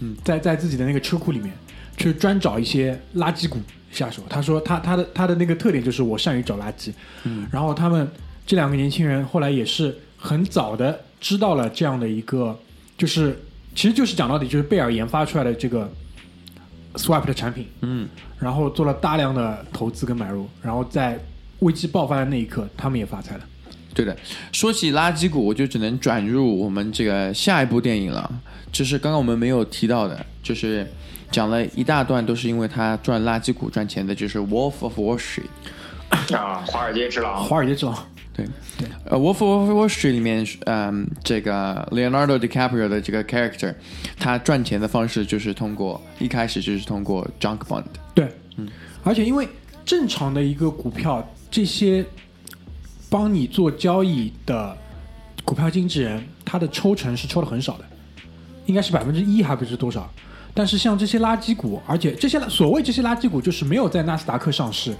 [0.00, 0.14] Dream。
[0.24, 1.52] 在在自己的那个车库里面
[1.96, 4.22] 去专找一些垃圾股下手。
[4.28, 6.92] 他说他他的他的那个特点就是我善于找垃圾。
[7.24, 8.08] 嗯，然后他们
[8.46, 12.58] 这两个年轻人后来也是很早的知道了这样的一个，
[12.96, 13.38] 就是
[13.74, 15.90] 其实就是讲到底就是贝尔研发出来的这个
[16.94, 17.66] Swap 的产品。
[17.80, 21.18] 嗯，然后做了大量的投资跟买入，然后在
[21.60, 23.44] 危机爆发的那一刻，他们也发财了。
[23.96, 24.14] 对的，
[24.52, 28.30] 说起垃圾股，我就只能转入我们这个下一部电影了，
[28.70, 30.86] 就是刚刚我们没有提到的，就是
[31.30, 35.48] 讲了一大段都是因为他赚垃圾股赚钱的，就是《Wolf of Wall Street
[36.36, 37.42] 》。啊，华尔街之狼。
[37.42, 38.46] 华尔街之狼，对，
[39.06, 43.74] 呃，《Wolf of Wall Street》里面，嗯，这个 Leonardo DiCaprio 的这个 character，
[44.18, 47.84] 他赚钱的方式就是通过一开始就是通过 junk bond。
[48.14, 48.28] 对，
[48.58, 48.68] 嗯，
[49.02, 49.48] 而且因为
[49.86, 52.04] 正常的一个股票，这些
[53.08, 54.76] 帮你做交易的
[55.44, 57.84] 股票经纪人，他的抽成是抽的很少的，
[58.66, 60.10] 应该是百分之一还不是多少。
[60.52, 64.94] 但是像这些垃圾股，而且这些所谓这些垃圾股，就是没有在纳斯达克上市，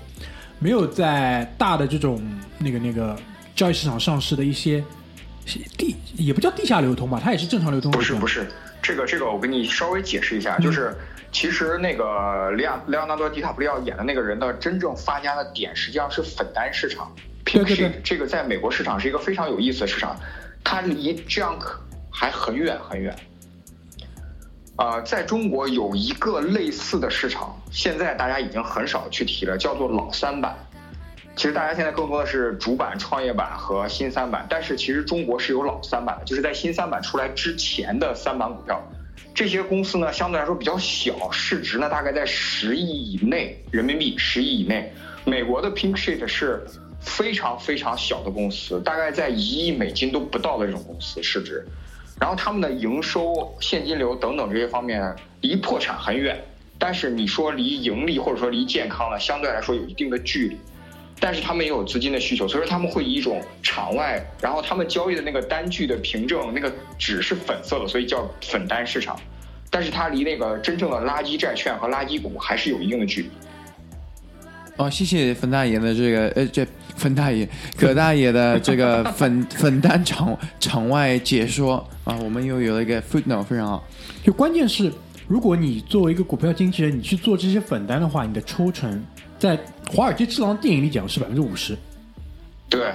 [0.59, 2.23] 没有在大的这种
[2.59, 3.17] 那个那个
[3.55, 4.85] 交易市场上市的一些
[5.79, 7.91] 地，也不叫地下流通吧，它也是正常流通。
[7.91, 8.47] 不是不是，
[8.83, 10.95] 这个这个我跟你稍微解释一下，就是
[11.33, 17.11] 其实那个里亚莱昂纳多·迪卡普里奥演的那个人的真正发家的点，实际上是粉单市场。
[17.47, 20.19] Pink sheet 这个在美国市场是一个非常有意思的市场，
[20.65, 21.65] 它离 Junk
[22.11, 23.17] 还很远很远。
[24.75, 30.55] 啊、在中国有一个类似的市场，现在大家已经很少去提了，叫做老三板。
[31.35, 38.83] 其实大家现在更多的是主板、创业板和新三板，但是其实中国是有老三板的，就是在新三板出来之前的三板股票。
[39.35, 44.93] 这些公司呢，相对来说比较小，市值呢大概在十亿以内人民币，十亿以内。
[45.25, 46.67] 美国的 Pink Sheet 是
[47.01, 51.67] 非常非常小的公司，大概在一亿美金都不到的这种公司市值。
[52.19, 56.43] 然后他们的营收、现金流等等这些方面离破产很远，
[56.79, 60.57] 但是你说离盈利或者说离健康呢，相对来说有一定的距离。
[61.19, 69.19] 但是他们也有资金的需求，所以说他们会以一种场外，然后他们交易的那个单据的凭证那个纸是粉色的，所以叫粉单市场。
[69.71, 73.31] 但是它离那个真正的垃圾债券和垃圾股还是有一定的距离。
[74.77, 83.85] 哦，谢谢冯大爷的这个呃，这冯大爷、葛大爷的这个 粉粉单场场外解说啊，我们又有了一个 footnote，非常好。
[84.23, 84.93] 就关键是，
[85.27, 89.03] 如果你作为一个股票经纪人，你去做这些粉单的话，你的抽成
[89.39, 89.57] 在
[89.91, 91.75] 《华尔街之狼》电影里讲是百分之五十，
[92.69, 92.93] 对，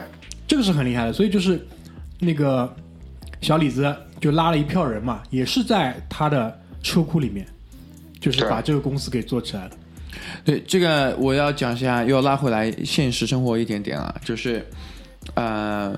[0.48, 1.13] 这个是很厉害的。
[1.13, 1.65] 所以就是
[2.20, 2.72] 那个
[3.41, 7.44] 小李子就拉了一票人嘛，也是在他的车库里面，
[8.20, 9.72] 就是把这个公司给做起来了。
[10.43, 14.65] 对这个我要讲一下，又拉回来现实生活一点点啊，就是
[15.36, 15.95] 呃，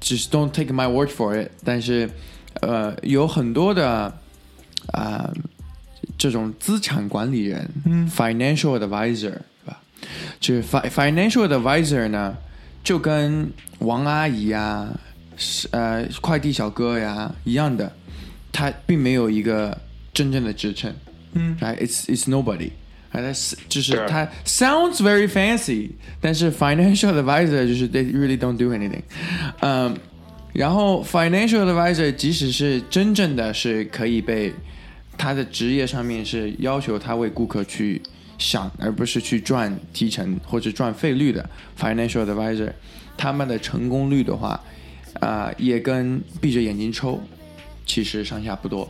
[0.00, 2.08] 只是 don't take my word for it，但是
[2.60, 3.88] 呃，有很多的
[4.92, 5.34] 啊、呃
[6.16, 9.80] 这种资产管理人，嗯，financial advisor，是吧？
[10.40, 12.36] 就是 fi financial advisor 呢，
[12.82, 13.48] 就跟
[13.80, 14.88] 王阿姨呀、
[15.36, 17.92] 是呃快递小哥呀一样的，
[18.50, 19.76] 他并没有一个
[20.12, 20.92] 真正的职称，
[21.34, 22.70] 嗯，right？It's it's nobody。
[23.10, 25.90] 啊，它是就是对它 sounds very fancy，
[26.20, 29.02] 但是 financial advisor 就是 they really don't do anything，
[29.60, 29.96] 嗯，
[30.52, 34.52] 然后 financial advisor 即使是真正的是可以被
[35.16, 38.00] 他的职业上面是要求他为顾客去
[38.38, 42.72] 想，而不是去赚提成或者赚费率的 financial advisor，
[43.16, 44.60] 他们的成功率的话，
[45.20, 47.20] 啊、也跟闭着眼睛抽
[47.84, 48.88] 其实上下不多。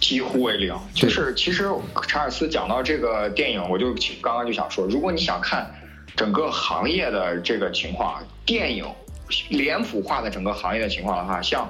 [0.00, 0.74] 几乎为零。
[0.94, 1.70] 就是其实
[2.06, 5.70] 查尔斯讲到这个电影，我就刚刚就想说，如果你想看
[6.16, 8.84] 整个行业的这个情况，电影
[9.50, 11.68] 脸谱化的整个行业的情况的话，像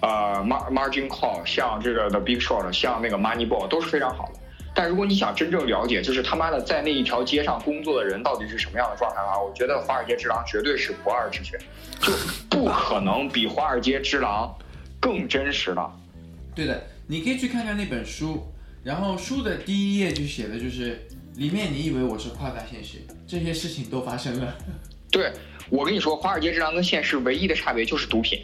[0.00, 4.40] 呃 Mar Margin Call，像这个 The Big Short，像那个 Moneyball 都是非常好的。
[4.72, 11.58] 但如果你想真正了解，就是他妈的在那一条街上工作的人到底是什么样的状态的话，我觉得《华尔街之狼》绝对是不二之选，
[12.00, 12.12] 就
[12.48, 14.46] 不可能比《华尔街之狼》
[15.00, 15.92] 更真实了。
[16.54, 18.40] 对的，你可以去看看那本书，
[18.84, 24.56] 然后书的第一页就写的就是里面你以为我是夸大现实，这些事情都发生了。
[25.10, 25.32] 对
[25.70, 28.38] 我跟你说，《华尔街之狼》跟现实唯一的差别就是毒品。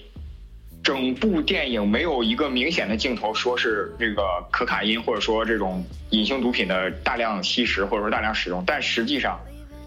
[0.82, 9.40] 整部电影没有一个明显的镜头说是这个可卡因或者说这种隐形毒品的大量吸食或者说大量使用，但实际上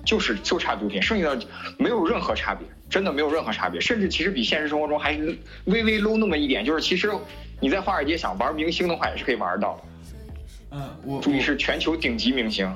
[0.06, 1.46] 就是就差毒品，剩下的
[1.78, 5.12] 没有任何差别，真的没有任何差别，甚至其实比现实生活中还
[5.66, 6.64] 微微 low 那么一点。
[6.64, 7.12] 就是其实
[7.60, 9.84] 你在华尔街想玩明星的话，也是可以玩到的。
[10.72, 12.74] 嗯，我注意是全球顶级明星。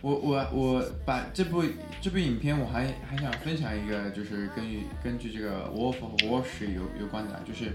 [0.00, 1.62] 我我我把这部
[2.00, 7.72] 这部影片，我还还想分享一个，就是根据根据这个 Wolf of Wall Street 有有关的，就是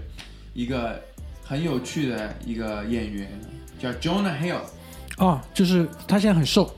[0.52, 1.02] 一个
[1.42, 3.28] 很有趣的一个演员
[3.80, 4.60] 叫 Jonah Hill。
[5.16, 6.72] 哦，就是他现在很瘦，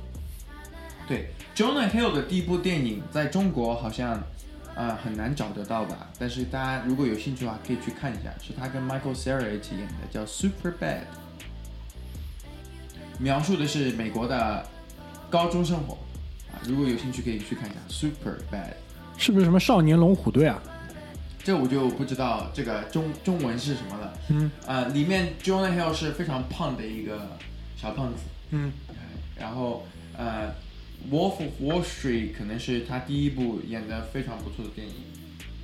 [1.07, 4.23] 对，Jonah Hill 的第一部电影在中国好像
[4.75, 11.01] 呃很难找得到吧，但是大家如果有兴趣的话，可以去看一下，是他跟 Michael Cera 一起演的，叫 Super Bad，
[13.19, 14.67] 描述的是美国的
[15.29, 15.95] 高中生活
[16.53, 18.75] 啊，如果有兴趣可以去看一下 Super Bad。
[19.17, 20.63] 是不是什么少年龙虎队啊？
[21.43, 24.13] 这我就不知道这个中中文是什么了。
[24.29, 27.29] 嗯呃，里面 Jonah Hill 是非常胖的一个
[27.77, 28.73] 小胖子，嗯，
[29.39, 30.49] 然后呃，
[31.11, 34.95] 《Wolf of Wall Street》可能是他第一部演的非常不错的电影。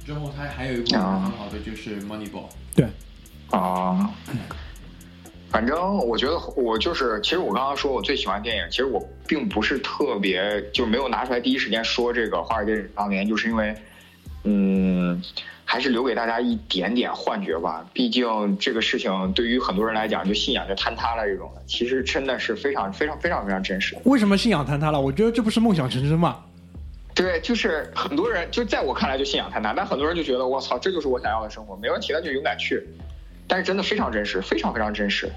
[0.05, 2.28] 之后他还有一部很好的就是《Moneyball》。
[2.74, 2.87] 对，
[3.51, 4.11] 啊，
[5.51, 13.74] 反正我觉得我就是，其实我刚刚说我最喜欢电影，其实我并不是特别就没有拿出来第一时间说这个《华尔街日常》原因，就是因为，
[14.45, 15.20] 嗯，
[15.67, 17.87] 还是留给大家一点点幻觉吧。
[17.93, 24.01] 毕竟这个事情对于很多人来讲，就信仰就坍塌了这种的，其实真的是非常非常非常非常真实的。
[24.05, 24.99] 为什么信仰坍塌了？
[24.99, 26.43] 我觉得这不是梦想成真吗？
[27.14, 32.83] 对，就是很多人就在我看来就信仰坍塌，但很多人就觉得我操，这就是我想要的生活，没问题，那就勇敢去。
[33.49, 35.31] 但是真的非常真实，非常非常真实。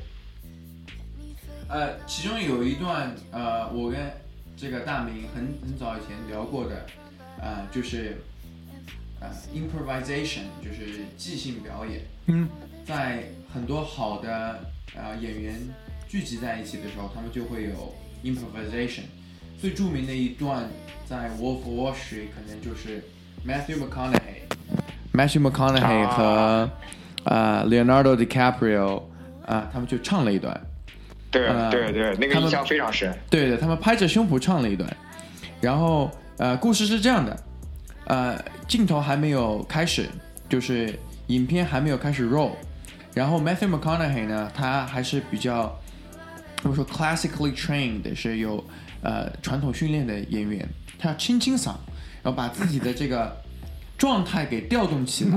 [1.70, 4.00] 呃，其中有一段呃，我跟
[4.58, 6.86] 这个大明很很早以前聊过的，
[7.40, 8.18] 呃，就是
[9.20, 12.02] 呃 improvisation，就是即兴表演。
[12.28, 12.48] 嗯，
[12.86, 14.60] 在很多好的
[14.96, 15.56] 呃演员
[16.08, 17.94] 聚集在一起的时候，他们就会有
[18.24, 19.02] improvisation。
[19.60, 20.70] 最著名的一段
[21.06, 23.04] 在《Wolf of Wall Street》可能就是
[23.46, 24.48] Matthew McConaughey。
[25.14, 26.70] Matthew McConaughey 啊和、
[27.26, 29.04] 呃 Leonardo DiCaprio
[29.46, 30.60] 啊、他们就唱了一段。
[31.32, 33.14] 对呃对对，那个他们印象非常深。
[33.30, 34.90] 对的，他们拍着胸脯唱了一段，
[35.60, 37.38] 然后呃，故事是这样的，
[38.10, 40.10] 呃，镜头还没有开始，
[40.50, 40.98] 就是
[41.28, 42.54] 影片还没有开始 roll，
[43.14, 45.80] 然后 Matthew McConaughey 呢，他还是比较
[46.62, 48.64] 怎么说 classically trained，是有
[49.04, 51.68] 呃传统训练的演员，他要清清嗓，
[52.24, 53.38] 然后把自己的这个
[53.96, 55.32] 状态给调动起来。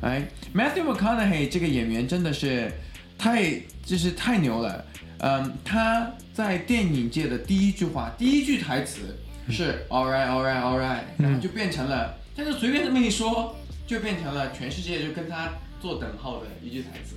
[0.00, 2.72] 哎，Matthew McConaughey 这个演员真的是
[3.18, 3.44] 太
[3.84, 4.82] 就是太牛了。
[5.18, 9.16] 嗯，他在电影界的第一句话，第一句台词
[9.52, 17.16] 是 All right, all right, all right，然后就变成了，他就随便这么一说，就变成了全世界就跟他做等号的一句台词。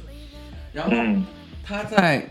[0.73, 1.25] 然后嗯
[1.63, 2.23] 他在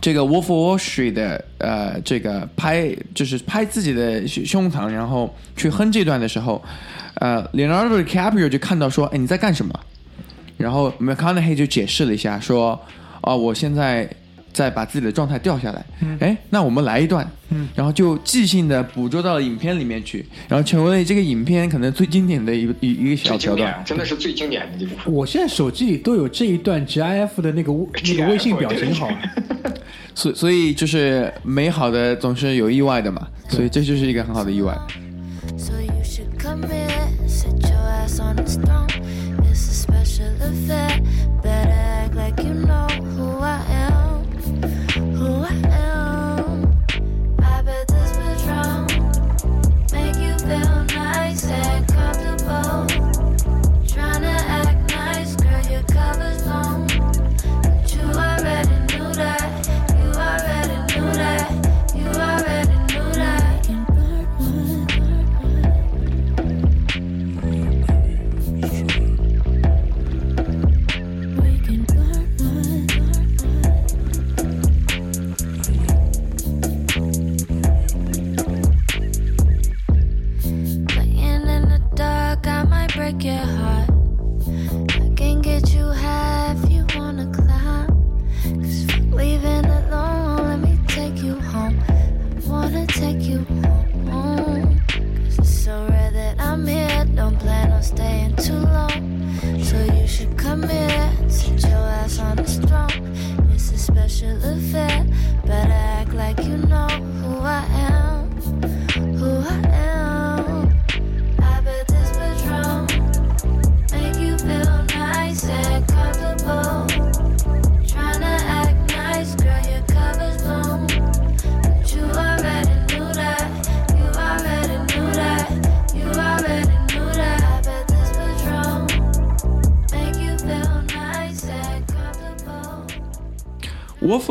[0.00, 6.62] 这个 Wolf of Wall Street 的呃这个拍就是拍自己的胸胸膛，然后去哼这段的时候，
[7.16, 9.78] 呃，Leonardo DiCaprio 就看到说，哎，你在干什么？
[10.56, 12.80] 然后 McConaughey 就解释了一下，说，
[13.22, 14.08] 哦，我现在
[14.52, 15.84] 再把自己的状态掉下来。
[16.00, 23.82] 嗯哎，那我们来一段，嗯然后就即兴的捕捉到了影片里面去，然后成为了这个影片可能最经典的一个一一个小桥段，。
[23.84, 25.12] 真的是最经典的一部分。
[25.12, 27.72] 我现在手机里都有这一段 GIF 的那个
[28.04, 29.18] 那个微信表情好了。
[30.14, 34.76] 所所以就是美好的总是有意外的嘛，所以这就是一个很好的意外。
[45.22, 45.71] Ooh.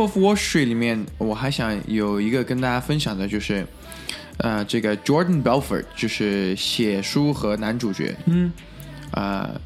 [0.02, 3.66] Of Wall Street 里面，我还想有一个跟大家分享的，就是，
[4.38, 8.52] 呃，这个 Jordan Belfort 就是写书和男主角，嗯，
[9.12, 9.60] 呃，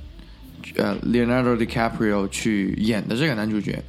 [0.76, 3.84] 呃，Leonardo DiCaprio 去演的这个男主角，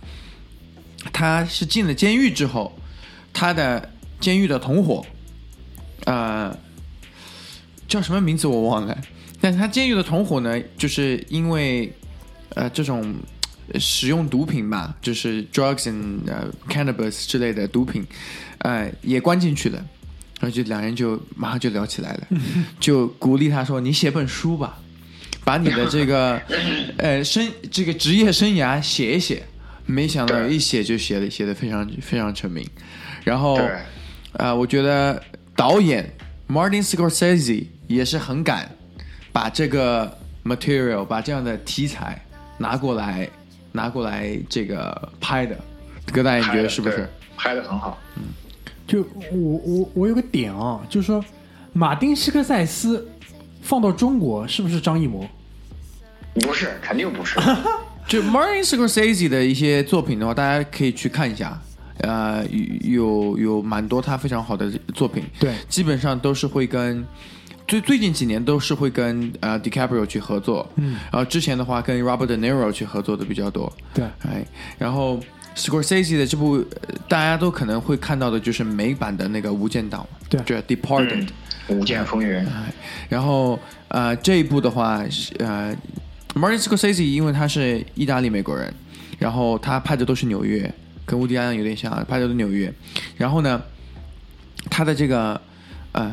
[1.12, 2.76] 他是进了监狱之后，
[3.32, 3.90] 他的
[4.20, 5.04] 监狱的同伙，
[6.04, 6.56] 呃，
[7.86, 8.98] 叫什么名字我忘了，
[9.40, 11.92] 但是他监狱的同伙呢，就是因为
[12.54, 13.35] 呃这种呃
[13.78, 18.06] 使用毒品吧，就是 drugs and 呃 cannabis 之类的毒品，
[18.58, 19.78] 呃也关进去了，
[20.40, 22.26] 然后就两人就马上就聊起来了，
[22.80, 24.78] 就鼓励他说：“你写本书吧，
[25.44, 26.40] 把你的这个
[26.98, 29.42] 呃生这个职业生涯写一写。”
[29.88, 32.68] 没想到一写就写的写的非常非常成名，
[33.22, 33.70] 然后对。
[34.32, 35.22] 啊、我觉得
[35.54, 36.12] 导演
[36.46, 38.70] Martin Scorsese 也是很敢
[39.32, 42.20] 把这个 material 把这样的题材
[42.58, 43.26] 拿过来
[43.76, 45.56] 拿过来这个拍的，
[46.12, 46.96] 葛大爷你觉得是不是？
[46.96, 47.06] 对
[47.36, 47.96] 拍的很好？
[48.16, 48.22] 嗯
[48.86, 49.00] 就
[49.32, 51.24] 我我我有个点啊，就是说
[51.72, 53.04] 马丁·希克塞斯
[53.60, 55.26] 放到中国是不是张艺谋？
[56.34, 57.36] 不是，肯定不是。
[58.06, 61.60] 就 Martin Scorsese 的一些作品的话，大家可以去看一下。
[61.98, 62.46] 呃，
[62.82, 67.04] 有有蛮多他非常好的作品，对基本上都是会跟
[67.66, 74.04] 最最近几年都是会跟呃 DiCaprio 去合作，嗯，然后之前的话跟 Robert De Niro 去合作的比较多，对。
[74.20, 74.46] 哎，
[74.78, 75.20] 然后
[75.56, 80.40] Scorsese 的这部、呃大家都可能会看到的就是美版的那个《无间道》，对。
[80.42, 81.28] 叫 Departed，、
[81.68, 82.72] 无间风云，哎，
[83.08, 83.58] 然后
[83.88, 85.74] 呃这一部的话是呃
[86.34, 88.72] ，Martin Scorsese 因为他是意大利美国人，
[89.18, 90.72] 然后他拍的都是纽约，
[91.04, 92.72] 跟乌迪安有点像，拍的都是纽约。
[93.16, 93.62] 然后呢，
[94.68, 95.40] 他的这个
[95.92, 96.12] 呃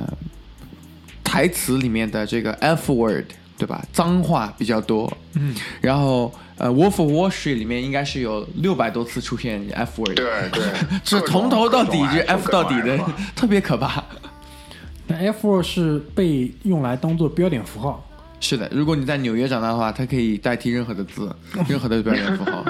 [1.33, 3.25] 台词里面的这个 F word
[3.57, 5.11] 对吧，脏话比较多。
[5.33, 10.63] 嗯，然后呃，《Wolf of Wall Street》里面应该是有六百多次出现 F word，对对，
[11.03, 12.99] 是 从头到底就 F 到底的
[13.35, 14.03] 特别可怕。
[15.07, 18.07] 那 F word 是被用来当做标点符号。
[18.39, 21.35] 是的，如果你在纽约长大的话，它可以代替任何的字，
[21.67, 22.63] 任何的标点符号。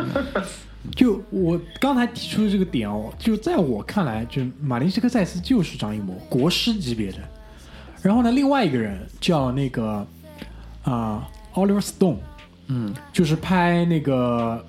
[0.95, 7.18] 就我刚才提出的这个点哦，就在我看来，就马丁·斯克塞斯就是张艺谋国师级别的。
[8.03, 10.05] 然后呢，另外一个人叫那个
[10.83, 12.17] 啊、Oliver Stone，
[12.67, 14.63] 嗯，就是拍那个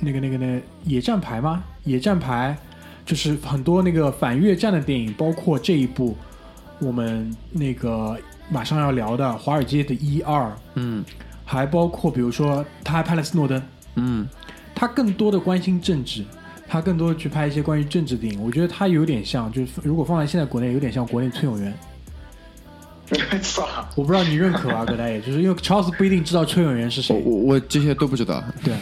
[0.00, 1.62] 那个那个那个野战排吗？
[1.84, 2.56] 野战排
[3.04, 6.16] 就是很多那个反越战的电影，包括这一部
[6.80, 8.16] 我们那个
[8.48, 10.44] 马上要聊的《华尔街的一二》，
[10.76, 11.04] 嗯
[11.44, 13.60] 还包括比如说他还拍了《斯诺登》，
[13.96, 14.26] 嗯，
[14.74, 16.24] 他更多的关心政治，
[16.66, 18.42] 他更多的去拍一些关于政治的电影。
[18.42, 21.74] 我觉得他有点像，就是如果放在现在国内，有点像国内崔永元。
[23.40, 23.66] 操！
[23.96, 27.20] 我不知道你认可啊，葛大爷，就是因为 Charles 不一定知道崔永元是谁。
[27.24, 28.42] 我我这些都不知道。
[28.64, 28.74] 对，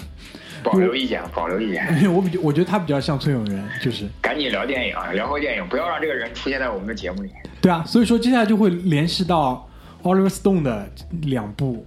[0.62, 1.86] 保留意见，保留意见。
[1.96, 7.30] 因为我比较我觉得他比较像崔永元，就是赶紧聊电影啊，聊回电影，不要让这个人出现在我们的节目里。
[7.60, 9.68] 对啊，所以说接下来就会联系到
[10.02, 10.90] Oliver Stone 的
[11.22, 11.84] 两部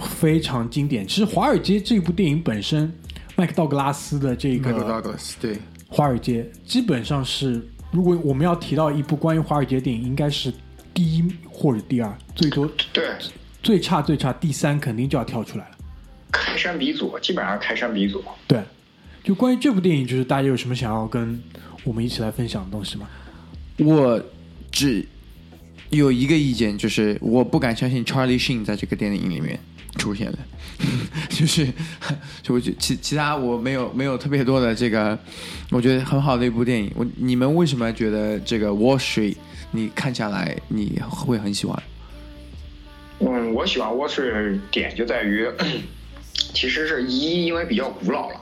[0.00, 1.06] 非常经典。
[1.06, 2.92] 其实《华尔街》这部电影本身，
[3.36, 5.58] 麦克道格拉斯的这个 Douglas 对，
[5.88, 7.60] 华尔街基本上是，
[7.90, 10.52] 如果我们要提到一部关于华尔街电影，应该是
[10.94, 13.04] 第一或者第二，最多对，
[13.62, 15.76] 最差最差第三肯定就要跳出来了。
[16.30, 18.22] 开山鼻祖，基本上开山鼻祖。
[18.46, 18.62] 对，
[19.22, 21.42] 就关于这部电影，就是大家有什么想要跟
[21.82, 23.08] 我们一起来分享的东西吗？
[23.78, 24.22] 我
[24.70, 25.04] 只
[25.90, 29.58] 有一个意见，就是我不敢相信 Charlie Sheen 在这个电影里面
[29.96, 30.38] 出现了，
[31.28, 31.66] 就是
[32.42, 35.18] 就我觉其其他我没有没有特别多的这个，
[35.70, 36.90] 我觉得很好的一部电影。
[36.94, 39.36] 我你们为什么觉得这个 Wall Street
[39.74, 41.76] 你看下来你会很喜欢？
[43.18, 45.50] 嗯，我喜欢 Street 点就在于，
[46.54, 48.40] 其实是一，因为比较古老了。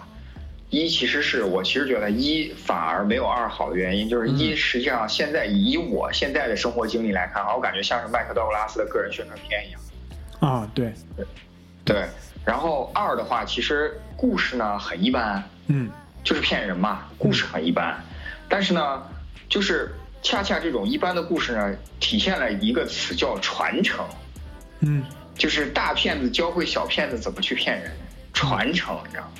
[0.68, 9.80] 一其实是我其实觉得一反而没有二好的原因，就是一实际上现在以我现在的生活经历来看啊，我感觉像是麦克道格拉斯的个人宣传片一样。
[10.40, 10.92] 啊，对，
[11.82, 12.06] 对，
[12.44, 15.90] 然后二的话，其实故事呢很一般，嗯
[16.22, 17.96] 就是骗人嘛，故事很一般，
[18.50, 19.02] 但是呢，
[19.48, 24.04] 就是恰恰这种一般的故事呢，体现了一个词叫传承。
[24.80, 25.04] 嗯，
[25.34, 27.90] 就是大骗子教会小骗子怎么去骗人，
[28.32, 29.30] 传承，你知道吗？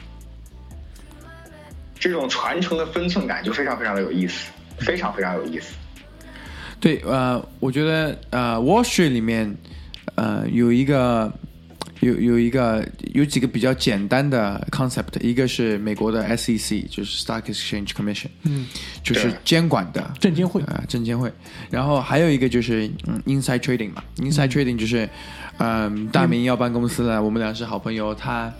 [1.99, 5.75] 这种传承的分寸感就非常非常的有意思，非常非常有意思。
[6.81, 9.57] 对，呃，我觉得呃，Wall Street 里面
[10.17, 11.33] 呃有一个
[12.03, 12.85] 有有一个
[13.15, 18.67] 有几个比较简单的 concept，一个是美国的 SEC，就是 Stock Exchange Commission，嗯，
[19.05, 20.61] 就是监管的证监会。
[20.63, 21.33] 啊、证监会。
[21.71, 25.09] 然后还有一个就是嗯，inside trading 嘛，inside trading 就是
[25.59, 28.53] 嗯，大明要办公司了，我们俩是好朋友，他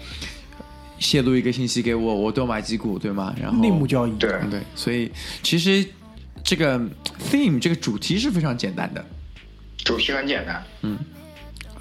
[1.01, 3.35] 泄露一个信息给我，我多买几股，对吗？
[3.41, 5.11] 然后内幕交易，对，嗯对，所以
[5.43, 5.85] 其实
[6.45, 6.79] 这个
[7.29, 9.05] theme 这个主题是非常简单的。
[9.85, 10.65] 主题很简单，啊、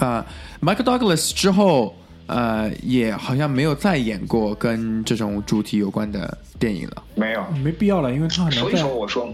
[0.05, 1.95] m i c h a e l Douglas 之后，
[2.27, 7.03] 呃，也好像没有再演过跟这种主题有关的电影了。
[7.15, 7.45] 没有。
[7.63, 9.33] 没必要了，因为他很所以说我说，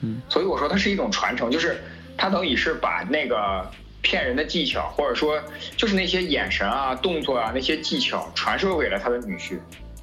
[0.00, 1.82] 嗯，所以我说它是一种传承，就是
[2.16, 3.68] 他等于是把那个
[4.02, 5.40] 骗人的技巧，或者说
[5.76, 9.58] 就是那些眼神啊、动作啊那些技巧传授给了他的女婿。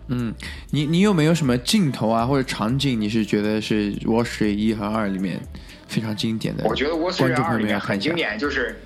[0.07, 0.31] 嗯，
[0.69, 5.39] 你你有没有什么镜头啊或者场景，你是觉得是《Wall Street》一和二里面
[5.87, 6.63] 非常经典的？
[6.65, 8.13] 我觉得《Wall Street 二》里面很经。
[8.13, 8.79] 典，就是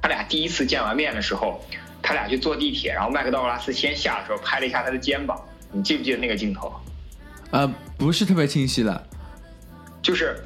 [0.00, 1.64] 他俩第一次见完面的时候，
[2.02, 5.38] 他俩去坐地铁，然后麦克道格拉斯先下的时候拍了一下他的肩膀，
[5.72, 6.72] 你记不记得那个镜头？
[7.50, 9.06] 呃，不是特别清晰的。
[10.00, 10.36] 就是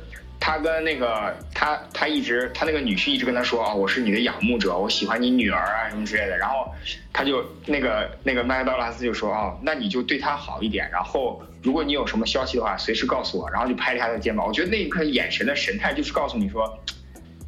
[0.41, 6.37] 他跟那个他他一直他那个女婿一直跟他说啊、我是你的仰慕者，我喜欢你女儿啊什么之类的。
[6.37, 6.73] 然后
[7.13, 10.89] 他就那个那个麦克道格拉斯就说哦，那你就对她好一点。
[10.91, 13.49] 然后如果你有什么消息的话，随时告诉我。
[13.51, 14.47] 然后就拍了一下他的肩膀。
[14.47, 16.79] 我觉得那一刻眼神的神态就是告诉你说，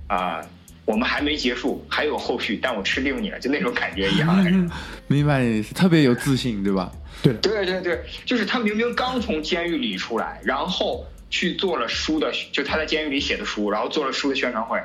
[0.07, 0.41] 啊、
[0.85, 4.45] 我们还没结束，还有后续，但我吃定你了，就那种感觉一样。
[4.47, 4.71] 嗯
[5.07, 6.91] 明白你的意思，特别有自信，对吧？
[7.23, 14.79] 对，对对对，就是他明明刚从监狱里出来，然后去做了书的，就他在监狱里写的书，然后做了书的宣传会，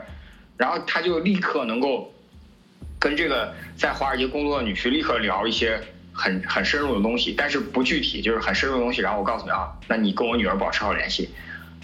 [0.57, 2.13] 然后他就立刻能够
[2.97, 5.81] 跟这个在华尔街工作的女婿立刻聊一些
[6.13, 9.01] 很很深入的东西，但是不具体，就是很深入的东西。
[9.01, 11.29] 然后我告诉你啊，那你跟我女儿保持好联系，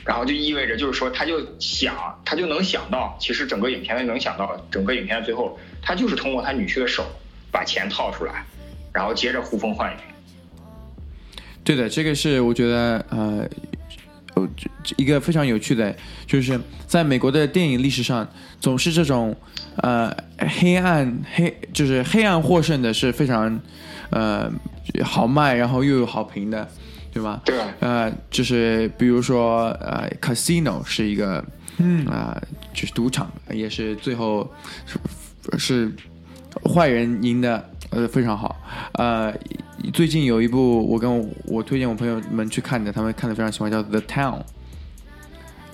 [0.06, 7.04] 然后就意味着就是说，他就想，他就能想到，其实整个影片能想到，整个影片的最后，他就是通过他女婿的手
[7.52, 8.46] 把钱套出来，
[8.94, 9.98] 然后接着呼风唤雨。
[11.64, 13.50] 对的，这个是我觉得呃，
[14.36, 14.48] 呃，
[14.98, 15.96] 一个非常有趣的，
[16.28, 18.30] 就是在美国的电影历史上，
[18.60, 19.36] 总是这种
[19.78, 23.60] 呃黑暗黑就是黑暗获胜的是非常
[24.12, 24.52] 呃
[25.04, 26.70] 豪迈，然后又有好评的，
[27.16, 27.42] 对吧？
[27.46, 31.42] 对呃，就是比如说呃，Casino 是一个
[31.78, 32.38] 嗯啊、
[32.74, 34.52] 就是赌场，也是最后
[34.86, 35.00] 是
[35.58, 35.92] 是
[36.66, 38.54] 坏人赢的，呃，非常好。
[38.96, 39.34] 呃，
[39.94, 44.40] 最近有一部我跟我我推荐我朋友们去看的，他们看的非常喜欢，叫《The Town》。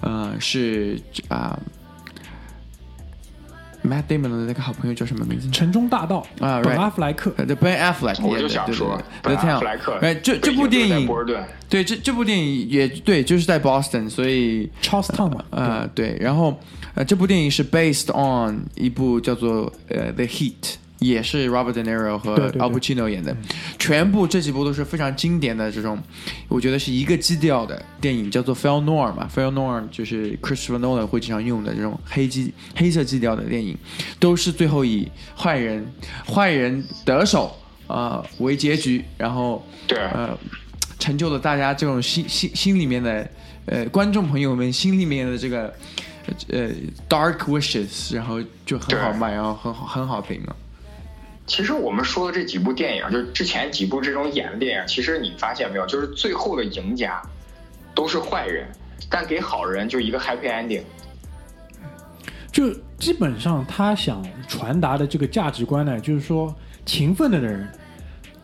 [0.01, 1.59] 呃，是啊、
[3.83, 5.49] Matt Damon 的那个好朋友叫什么名字？
[5.51, 11.07] 城中大道啊本 right 阿弗莱克，呃，The Ben Affleck，我就想说对对本 The 阿弗 Town 莱克哎，这这部电影
[11.69, 16.59] 对这这部电影也对，就是在 Boston，所以 Charlestown 嘛，呃，对，然后
[16.93, 20.53] 呃，这部电影是 based on 一部叫做呃《The Heat》，
[21.01, 23.35] 也是 Robert De Niro 和 Al Pacino 演的，
[23.77, 26.01] 全部这几部都是非常经典的这种，
[26.47, 33.77] 我觉得是一个基调的电影，叫做 Film Noir 嘛，Film Noir 就是 Christopher Nolan 会经常用的这种黑基黑色基调的电影，
[34.19, 35.85] 都是最后以坏人
[36.25, 37.57] 坏人得手。
[37.87, 40.29] 呃为结局，然后对呃
[40.97, 43.29] 成就了大家这种心心心里面的
[43.65, 45.73] 呃观众朋友们心里面的这个
[46.47, 46.69] 呃
[47.09, 50.55] dark wishes，然后就很好卖，然后很好很好评嘛。
[51.51, 57.21] 其实我们说的这几部电影，就是之前几部这种演的电影，其实你发现没有，就是最后的赢家
[57.93, 58.65] 都是坏人，
[59.09, 60.81] 但给好人就一个 happy ending。
[62.53, 67.67] 就基本上他想传达的这个价值观呢，就是说勤奋的人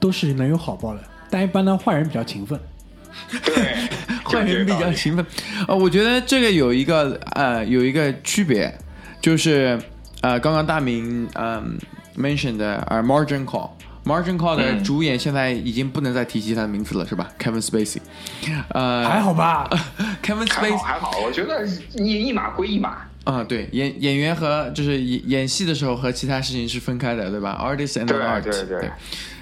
[0.02, 2.60] 都是能有好报的，但一般呢坏人比较勤奋。
[3.42, 3.56] 对，
[4.26, 5.26] 坏人比较勤奋。
[5.66, 8.78] 呃，我觉得这个有一个呃有一个区别，
[9.22, 9.80] 就是
[10.20, 11.78] 呃刚刚大明嗯、
[12.18, 13.70] mention 的呃 Margin Call。
[14.06, 17.98] Margin Call 的嗯主演现在已经不能再提及他的名字了，是吧？Kevin Spacey，
[18.70, 19.70] 呃，还好吧？
[20.24, 23.00] Kevin Spacey 还好，我觉得一一码归一码。
[23.26, 28.90] 啊、对，演演员和就是演演戏的时候和其他事情是分开的，对吧？Artist and 对 art，对对对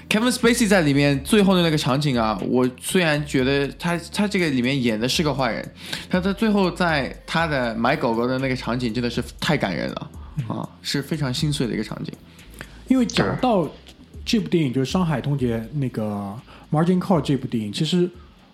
[0.08, 5.74] Kevin Spacey 在里面最后的那个场景啊，我虽然觉得他他这个里面演的是个坏人，
[6.10, 10.10] 他在最后在他的买狗狗的那个场景真的是太感人了
[10.48, 12.12] 啊，是非常心碎的一个场景。
[12.88, 13.68] 因为讲到
[14.24, 16.34] 这部电影，就是《上海通缉》那个
[16.74, 18.08] 《Margin Call》这部电影，其实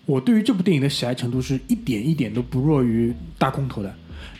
[0.05, 3.93] 我对于这部电影的喜爱程度是一点一点都不弱于《大空头》的。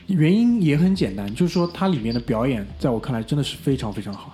[0.08, 4.34] 原因也很简单，就是说它里面的表演，在我看来真的是非常非常好。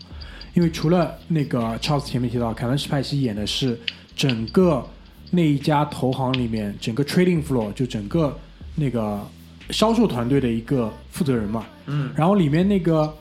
[0.55, 3.80] 因为除了那个 Charles 前面提到，凯文·史派西演的是
[4.16, 4.86] 整个
[5.30, 8.36] 那一家投行里面整个 trading floor 就整个
[8.76, 9.22] 那个
[9.70, 11.68] 销售团队的一个负责人嘛。
[11.86, 12.12] 嗯。
[12.16, 13.16] 然后里面那个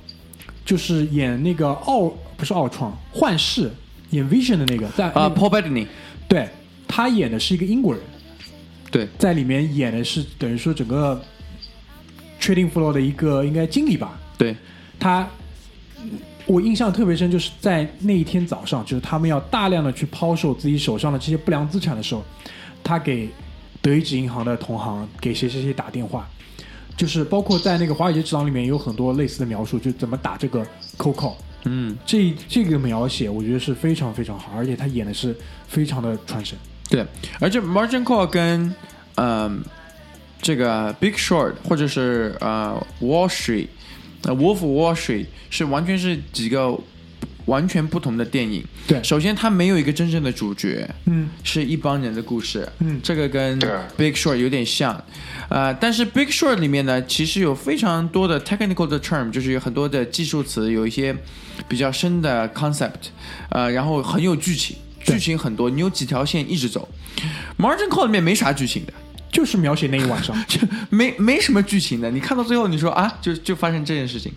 [0.65, 3.71] 就是演那个奥不是奥创幻视
[4.11, 5.87] 演 Vision 的那个，在啊、那个 p a u l Bettany，
[6.29, 6.49] 对
[6.87, 8.03] 他演的是一个英国人，
[8.91, 11.21] 对，在里面演的是等于说整个
[12.41, 14.19] trading floor 的一个应该经理吧。
[14.39, 14.57] 对，
[15.01, 15.29] 他
[16.47, 22.25] 我印象特别深，就是在那一天早上，就是他们要大量的去抛售自己手上的这些不良资产的时候，
[22.85, 23.29] 他给
[23.83, 26.27] 德意志银行的同行给谁谁谁打电话，
[26.97, 30.65] 就是包括在那个《华尔街之狼》里面有很多类似的描述，就怎么打这个
[30.97, 31.35] cold call。
[31.65, 35.37] 嗯，这这个描写我觉得是非常非常好，而且他演的是
[35.67, 36.57] 非常的传神。
[36.89, 37.05] 对，
[37.41, 38.75] 而且 Margin Call 跟
[39.17, 39.65] 嗯、
[40.41, 43.67] 这个 Big Short 或者是呃 Wall Street，
[44.23, 46.79] 呃 Wolf of Wall Street 是完全是几个
[47.49, 48.63] 完全不同的电影。
[48.87, 49.03] 对。
[49.03, 53.01] 首先它没有一个真正的主角，嗯，是一帮人的故事，嗯。
[53.03, 53.59] 这个跟
[53.97, 55.03] Big Short 有点像，
[55.49, 61.17] 呃，但是 Big Short 里面呢，其实有非常多的 technical 的 term，就是有很多的技术词，有一些
[61.67, 63.11] 比较深的 concept，
[63.51, 66.89] 呃，然后很有剧情，剧情很多，你有几条线一直走。
[67.59, 68.93] Margin Call 里面没啥剧情的，
[69.31, 70.37] 就是描写那一晚上。
[70.49, 70.61] 就
[70.91, 72.11] 没没什么剧情的。
[72.11, 74.33] 你看到最后，你说啊，就就发生这件事情，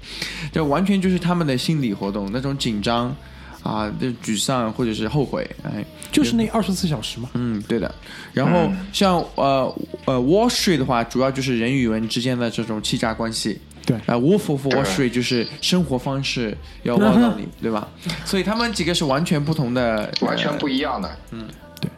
[0.52, 3.16] 这完全就是他们的心理活动，那种紧张
[3.64, 7.30] 啊，就沮丧或者是后悔，哎，就是那二十四小时嘛。
[7.34, 7.94] 嗯，对的。
[8.34, 9.74] 然后像呃
[10.06, 13.60] 呃 Wall Street 的话，主要就是人与人之间的这种欺诈关系。
[13.84, 17.88] 对啊、w o l f of Wall Street 就是生活方式要 挖到你，对吧？
[18.24, 21.18] 所以他们几个是完全不同的，完全不一样的。
[21.32, 21.48] 嗯，
[21.82, 21.90] 对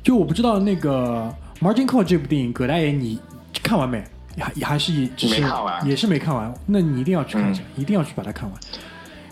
[0.00, 1.28] 就我不知道那个
[1.64, 3.18] 《Margin Call》这部电影，葛大爷你
[3.62, 4.04] 看完没？
[4.38, 6.54] 还也还是也只是没看完也是没看完。
[6.66, 8.60] 那你一定要去看一下，一定要去把它看完。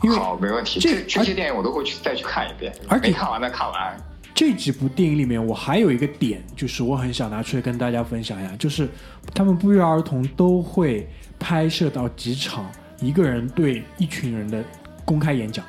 [0.03, 0.80] 因为好，没问题。
[0.80, 3.95] 这这这些电影我都会去再去看一遍，而且没看完的看完。
[4.35, 8.89] 这几部电影里面，我还有一个点，就是我很想拿出来跟大家分享一下，就是
[9.35, 11.07] 他们不约而同都会
[11.39, 12.64] 拍摄到几场
[12.99, 14.64] 一个人对一群人的
[15.05, 15.62] 公开演讲，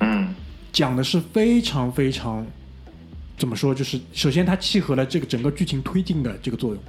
[0.00, 0.34] 嗯，
[0.72, 2.44] 讲的是非常非常
[3.36, 3.74] 怎么说？
[3.74, 6.82] 就是首先它契合了这个整个剧情推进的这个作用。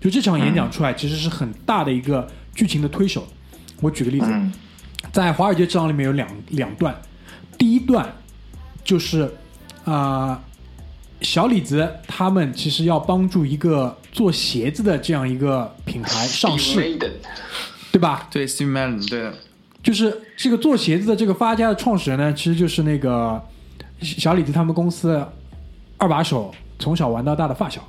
[0.00, 3.26] 就这场演讲出来，其实是很大的一个剧情的推手。
[3.80, 4.52] 我举个例子，嗯
[5.10, 6.96] 在《华尔街之狼》里面有两两段，
[7.58, 8.14] 第一段
[8.84, 9.28] 就是
[9.84, 10.40] 啊、
[11.20, 16.98] 小李子他们其实要帮助一个做鞋子的这样一个品牌上市，
[17.90, 18.28] 对吧？
[18.30, 19.34] 对 Steve Madden，对的，
[19.82, 23.42] 就是这个做鞋子的这个发家的创始人呢，其实就是那个
[24.00, 25.32] 小李子他们公司的
[26.02, 27.80] 二把手，从小玩到大的发小，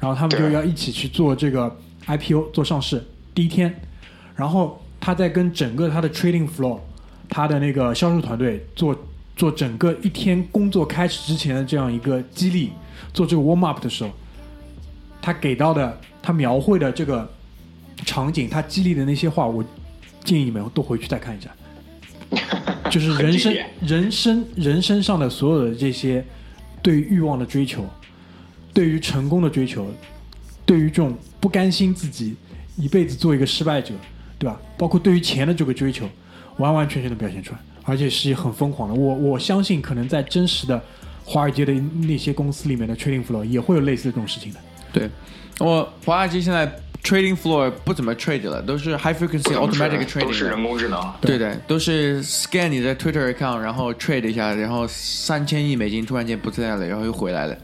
[0.00, 1.70] 然后他们就要一起去做这个
[2.06, 3.06] IPO 做上市。
[3.34, 3.78] 第一天，
[4.34, 6.78] 然后他在跟整个他的 trading floor，
[7.28, 8.96] 他的那个销售团队做
[9.36, 12.70] 做整个一天工作开始之前的这样一个激励，
[13.12, 14.10] 做这个 warm up 的时候，
[15.20, 17.30] 他给到的他描绘的这个
[18.06, 19.62] 场景，他激励的那些话，我
[20.24, 21.50] 建议你们都回去再看一下。
[22.90, 26.24] 就是人生人生、人生上的所有的这些
[26.82, 27.88] 对于欲望的追求，
[28.74, 29.86] 对于成功的追求，
[30.66, 32.34] 对于这种不甘心自己
[32.76, 33.94] 一辈子做一个失败者，
[34.38, 34.60] 对吧？
[34.76, 36.08] 包括对于钱的这个追求，
[36.58, 37.58] 完完全全的表现出来。
[37.84, 38.94] 而且是很疯狂的。
[38.94, 40.80] 我我相信，可能在真实的
[41.24, 44.60] 华尔街的那些公司里面的 trading floor 也会有类似的这种事情的。
[44.92, 45.08] 对，
[45.58, 50.62] 我华尔街现在 trading floor 不怎么 trade 了，都是 high frequency automatic trading 都是人。
[50.62, 51.12] 工智能。
[51.20, 57.56] 对的，都是 scan 你的 Twitter account，然后 trade 一下，然后三千亿美金突然间不在了，然后又回来了。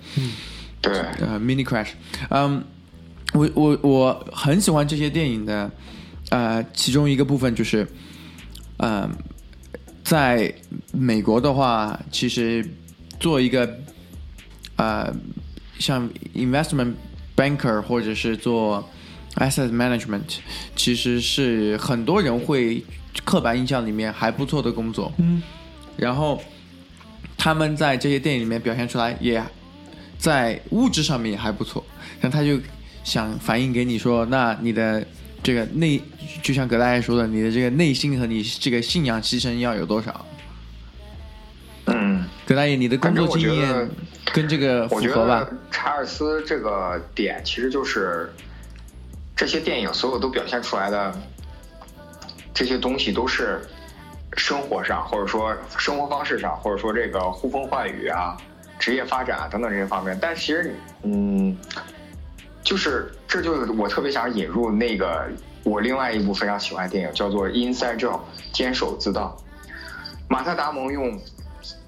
[0.81, 1.89] 对，呃，mini crash，
[2.31, 2.64] 嗯，
[3.33, 5.70] 我我我很喜欢这些电影的，
[6.31, 7.87] 呃，其中一个部分就是，
[8.76, 9.09] 呃，
[10.05, 10.55] 在
[10.93, 12.64] 美国的话，其实
[13.18, 13.68] 做一个
[14.76, 15.12] 呃，
[15.81, 16.95] 像 investment
[17.39, 18.84] banker 或者是做
[19.36, 20.39] asset management，
[20.74, 22.84] 其实是很多人会
[23.24, 25.41] 刻板印象里面还不错的工作，嗯，
[25.97, 26.43] 然后
[27.36, 29.41] 他们在这些电影里面表现出来也
[30.18, 31.84] 在物质上面也还不错，
[32.20, 32.59] 那他就
[33.05, 35.07] 想反映给你说，那你的
[35.41, 36.03] 这个内，
[36.43, 40.26] 就像葛大爷说的，你的这个内心和你这个信仰牺牲要有多少？
[41.86, 43.89] 嗯，葛大爷，你的工作经验得
[44.33, 45.53] 跟这个符我觉得？
[45.70, 48.33] 查尔斯这个点其实就是
[49.37, 51.14] 这些电影所有都表现出来的
[52.53, 53.61] 这些东西都是
[54.37, 58.37] 生活上，或者说生活方式上，或者说这个呼风唤雨啊、
[58.79, 60.16] 职业发展啊等等这些方面。
[60.20, 61.57] 但其实，嗯，
[62.62, 65.29] 就是这就是我特别想引入那个
[65.64, 68.18] 我另外一部非常喜欢的电影，叫做《Inside Job》
[68.53, 69.37] 坚守自盗。
[70.29, 71.18] 马特·达蒙用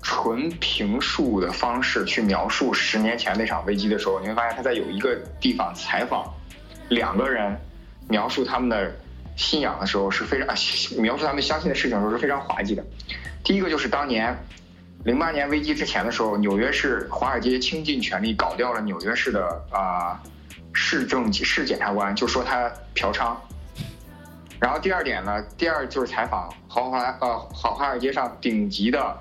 [0.03, 6.25] 纯评述的方式去描述十年前那场危机的时候，你会发现他在有一个地方采访
[6.89, 7.57] 两个人，
[8.09, 8.91] 描述他们的
[9.37, 10.55] 信仰的时候是非常啊，
[10.99, 12.85] 描述他们相信的事情的时候是非常滑稽的。
[13.45, 14.37] 第一个就是当年
[15.05, 20.21] 零八年危机之前的时候，纽约市华尔街倾尽全力搞掉了纽约市的啊、
[20.73, 23.35] 市政市检察官，就说他嫖娼。
[24.59, 29.17] 然后第二点呢，第二就是采访豪华呃好华尔街上顶级的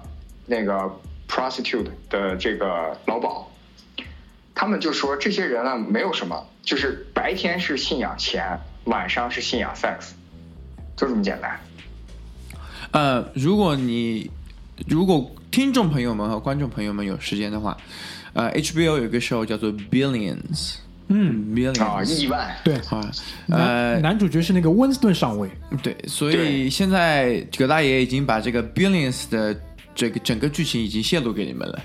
[0.49, 0.91] 那个
[1.27, 3.45] prostitute 的这个老鸨，
[4.55, 10.09] 他们就说这些人呢没有什么，就是白天是信仰钱，晚上是信仰 sex，
[10.97, 11.59] 就这么简单。
[12.91, 14.29] 呃，如果你
[14.87, 17.77] 如果听众朋友们和观众朋友们有时间的话，
[18.33, 20.77] 呃，HBO 有一个 show 叫做 Billions，
[21.07, 21.83] 嗯，，Billions。
[21.83, 23.11] 啊，亿万，对，啊，
[23.49, 25.49] 呃，男主角是那个温斯顿上尉，
[25.83, 29.55] 对，所以现在葛大爷已经把这个 Billions 的
[29.99, 31.81] 这个整个剧情已经泄露给你们了，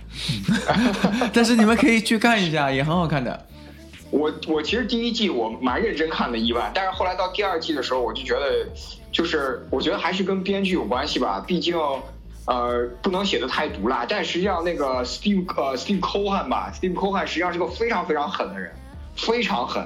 [1.35, 3.47] 但是你们可以去看一下，也很好看的。
[4.13, 8.65] 我我其实第一季我蛮认真看的意外，但是后来到第二季的时候，我就觉得，
[9.11, 11.77] 就是我觉得还是跟编剧有关系吧，毕竟。
[12.47, 18.71] 呃，不能写的太毒辣，但实际上那个 Steve 呃 Steve Cohen 吧，Steve Cohen 实际上是个非常非常狠的人，
[19.17, 19.83] 非常狠。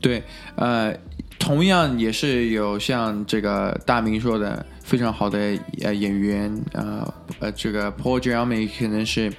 [0.00, 0.22] 对，
[0.54, 0.94] 呃，
[1.40, 9.32] 同样也是有像这个大明说的非常好的呃演员，呃呃，这个 Paul Giamatti 可能是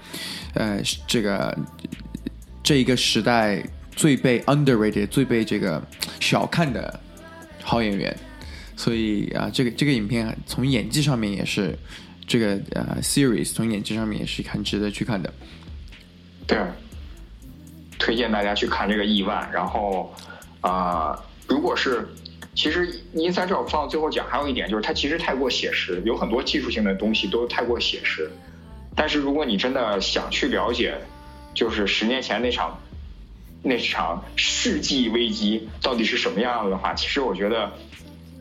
[0.56, 1.56] 呃这个
[2.64, 5.80] 这一个时代最被 underrated、最被这个
[6.20, 7.00] 小看的
[7.62, 8.18] 好演员，
[8.76, 11.78] 所以啊、这个这个影片从演技上面也是
[12.26, 15.32] 这个呃 series 从演技上面也是很值得去看的。
[16.48, 16.58] 对，
[18.00, 19.48] 推荐大家去看这个亿万。
[19.54, 20.12] 然后，
[20.62, 21.16] 啊、
[21.48, 22.08] 如果是
[22.56, 28.32] 其实 Inside Job 放到最后讲，还有一点就是它其实太过写实，有很多技术性的东西都太过写实。
[28.96, 30.96] 但是如果你真的想去了解，
[31.54, 32.80] 就是十年前那场
[33.64, 37.72] 那场世纪危机到底是什么样子的话，其实我觉得，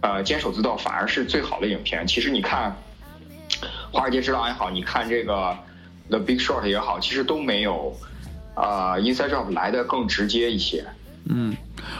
[0.03, 2.07] 呃，坚守之道反而是最好的影片。
[2.07, 2.77] 其实你看
[3.91, 5.35] 《华尔街之狼》也好，你看这个
[6.11, 7.97] 《The Big Short》也好，其实都没有
[8.55, 10.85] 啊、Inside Job 来的更直接一些。
[11.25, 11.57] 嗯，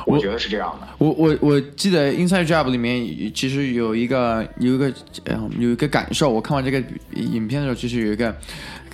[0.07, 0.89] 我觉得是这样的。
[0.99, 4.93] 我我我记得《Inside Job》里面其实有一个有一个
[5.25, 6.83] 呃有一个感受，我看完这个
[7.15, 8.35] 影片的时候，其实有一个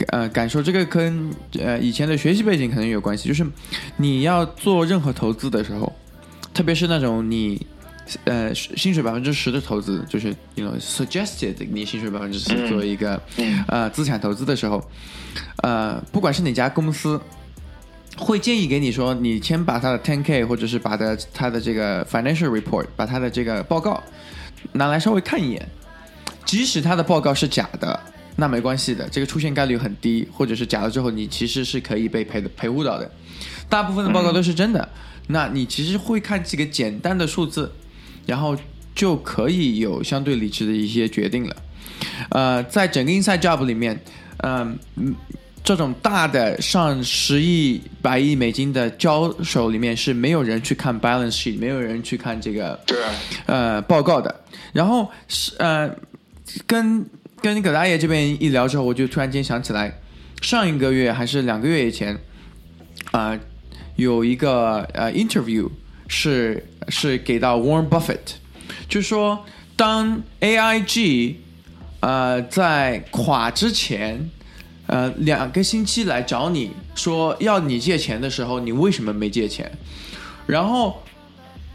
[0.08, 3.46] 呃感受，这个跟呃以前的学习背景可能有关系，就是
[3.96, 5.92] 你要做任何投资的时候，
[6.52, 7.66] 特别是那种你
[8.24, 14.82] 呃薪水百分之十的投资，就是 you know suggested 你薪水百分之十嗯做一个、嗯呃资产投资的时候，
[15.62, 17.20] 呃不管是哪家公司。
[18.16, 24.02] 会建议给你说，你先把他的 10K 或者是把的他的这个 financial report，把他的这个报告
[24.72, 25.68] 拿来稍微看一眼，
[26.44, 28.00] 即使他的报告是假的，
[28.36, 33.10] 那没关系的，这个出现概率很低，或者是假了之后，你其实是可以被赔的赔护到的。
[33.68, 34.88] 大部分的报告都是真的，
[35.28, 37.70] 那你其实会看几个简单的数字，
[38.26, 38.56] 然后
[38.94, 41.56] 就可以有相对理智的一些决定了。
[42.30, 44.00] 呃，在整个 Inside Job 里面，
[44.38, 45.14] 嗯、嗯，
[45.68, 52.96] 这种大的上十亿、百亿美金的交手里面是没有人去看 balance sheet，没有人去看这个对，
[53.44, 54.34] 呃报告的。
[54.72, 55.94] 然后是呃，
[56.66, 57.04] 跟
[57.42, 59.92] 跟葛大爷这边一聊之后，我就突然间想起来，
[60.40, 62.18] 上一个月还是两个月以前，
[63.10, 63.38] 啊、
[63.96, 65.68] 有一个呃 interview
[66.06, 68.16] 是是给到 Warren Buffett，
[68.88, 69.44] 就说
[69.76, 71.34] 当 AIG
[72.00, 74.30] 呃在垮之前，
[74.88, 79.70] 呃两个星期来找你说要你借钱的时候，你为什么没借钱？
[80.46, 81.02] 然后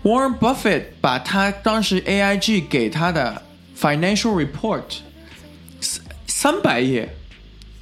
[0.04, 3.42] Warren Buffett 把他当时 AIG 给他的
[3.80, 4.84] financial report
[5.80, 7.16] 三三百页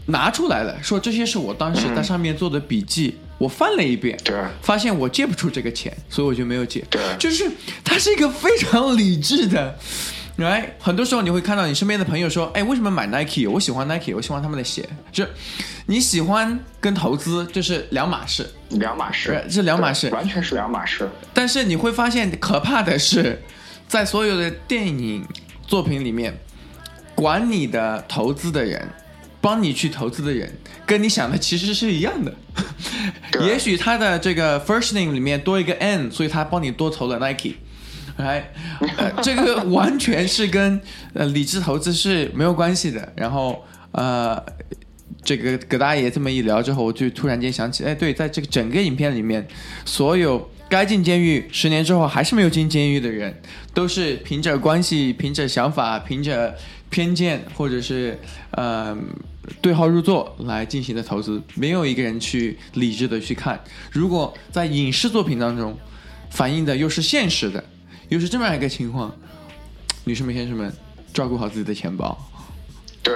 [0.05, 6.83] 拿出来了，说这些是我当时在上面做的笔记，我翻了一遍，对发现我借不出这个钱，所以我就没有借。
[6.89, 7.49] 对就是
[7.83, 9.79] 他是一个非常理智的。
[10.41, 13.49] 来，很多时候你会看到你身边的朋友说：“哎，为什么买 Nike？
[13.49, 15.25] 我喜欢 Nike，我喜欢他们的鞋。”就
[15.87, 18.49] 你喜欢跟投资这是两码事。
[18.69, 21.09] 两码事这，两码事完全是两码事。
[21.33, 23.41] 但是你会发现，可怕的是，
[23.87, 25.25] 在所有的电影
[25.67, 26.37] 作品里面，
[27.13, 28.87] 管你的投资的人，
[29.41, 30.51] 帮你去投资的人，
[30.85, 32.33] 跟你想的其实是一样的。
[33.41, 37.55] 也许他的这个 first name 里面多一个 N，所以他帮你多投了 Nike。
[38.17, 38.51] 哎，
[39.21, 40.79] 这个完全是跟
[41.13, 43.11] 呃理智投资是没有关系的。
[43.15, 44.41] 然后呃，
[45.23, 49.47] 这个葛大爷这么一聊之后，我就突然间想起，哎，对，在这个整个影片里面，
[49.85, 53.41] 所有该进监狱十年之后还是没有进监狱的人，
[53.73, 56.55] 都是凭着关系、凭着想法、凭着
[56.89, 58.17] 偏见，或者是
[58.51, 58.97] 呃
[59.61, 63.59] 对号入座来进行的投资，没有一个人去理智的去看。
[63.91, 65.77] 如果在影视作品当中
[66.29, 67.61] 反映的又是现实的，
[68.11, 69.09] 又是这么样一个情况，
[70.03, 70.69] 女士们、先生们，
[71.13, 72.17] 照顾好自己的钱包。
[73.01, 73.15] 对，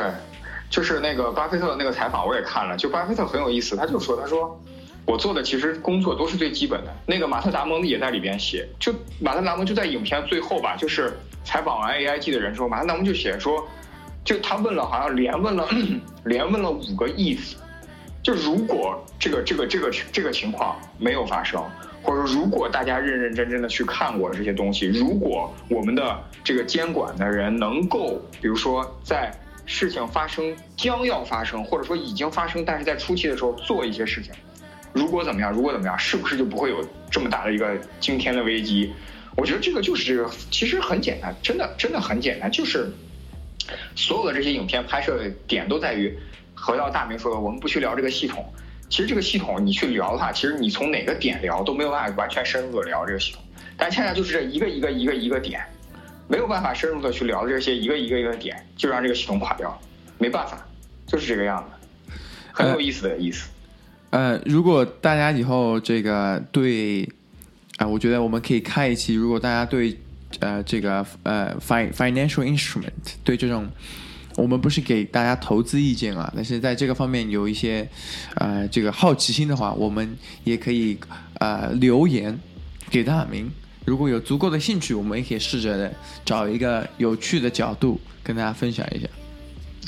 [0.70, 4.58] 就是那个巴菲特的那个采访我也看了，就巴菲特很有意思，他就说，他说
[5.06, 6.96] 我做的其实工作都是最基本的。
[7.06, 13.68] 那个马特达蒙也在里边写，就马特达蒙就在影片最后吧，就是采访完 AIG 的人之后，马特达蒙就写说，
[14.24, 15.68] 就他问了好像连问了
[16.24, 17.56] 连问了五个 if，
[18.24, 21.62] 就如果这个这个这个这个情况没有发生，
[22.06, 29.36] 或者说如果大家认认真真的去看过这些东西，如果我们的这个监管的人能够，比如说在
[29.66, 34.32] 事情发生将要发生，或者说已经发生，但是在初期的时候做一些事情，
[34.94, 38.94] 如果怎么样，如果怎么样，是不是就不会有这么大的一个惊天的危机？
[39.36, 42.88] 我觉得这个就是这个，其实很简单，真的真的很简单，就是
[43.96, 46.16] 所有的这些影片拍摄的点都在于，
[46.54, 48.46] 回到大明说的，我们不去聊这个系统。
[48.96, 53.42] 其实这个系统你去聊的话，其实你从哪个点聊都没有办法完全深入的聊这个系统，
[53.76, 55.60] 但恰恰就是这一个一个一个一个点，
[56.30, 59.78] 没有办法深入的去聊这些一个一个一个点，就让这个系统垮掉，
[60.18, 60.66] 没办法，
[61.06, 62.14] 就是这个样子，
[62.54, 63.50] 很有意思的意思。
[64.12, 67.04] 呃，如果大家以后这个对，
[67.76, 70.00] 啊、我觉得我们可以开一期，如果大家对
[70.40, 72.92] 呃这个呃 fin financial instrument
[73.26, 73.68] 对这种，
[74.36, 77.88] 我们不是给大家投资意见啊，但是在这个方面有一些
[78.36, 80.98] 呃这个好奇心的话，我们也可以
[81.40, 82.38] 呃留言
[82.90, 83.50] 给大明。
[83.86, 85.94] 如果有足够的兴趣，我们也可以试着的
[86.26, 89.08] 找一个有趣的角度跟大家分享一下。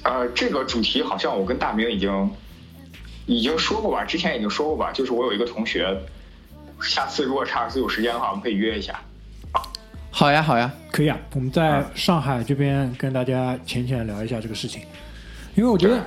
[0.04, 2.32] 呃，这个主题好像我跟大明已经
[3.26, 5.94] 已经说过吧，之前已经说过吧，就是我有一个同学，
[6.82, 8.98] 下次如果查尔斯有时间的话，我们可以约一下。
[10.12, 14.82] 好呀，好呀，可以啊，我们在上海这边跟大家浅浅聊一下这个事情，
[15.54, 16.04] 因为我觉得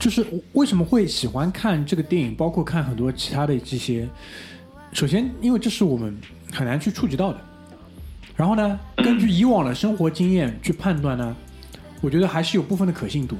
[0.00, 4.08] 就是为什么会喜欢看这个电影，包括看很多其他的这些，
[4.90, 6.20] 首先因为这是我们
[6.52, 7.38] 很难去触及到的，
[8.34, 11.36] 然后呢，根据以往的生活经验去判断呢，
[12.00, 13.36] 我觉得还是有部分的可信度。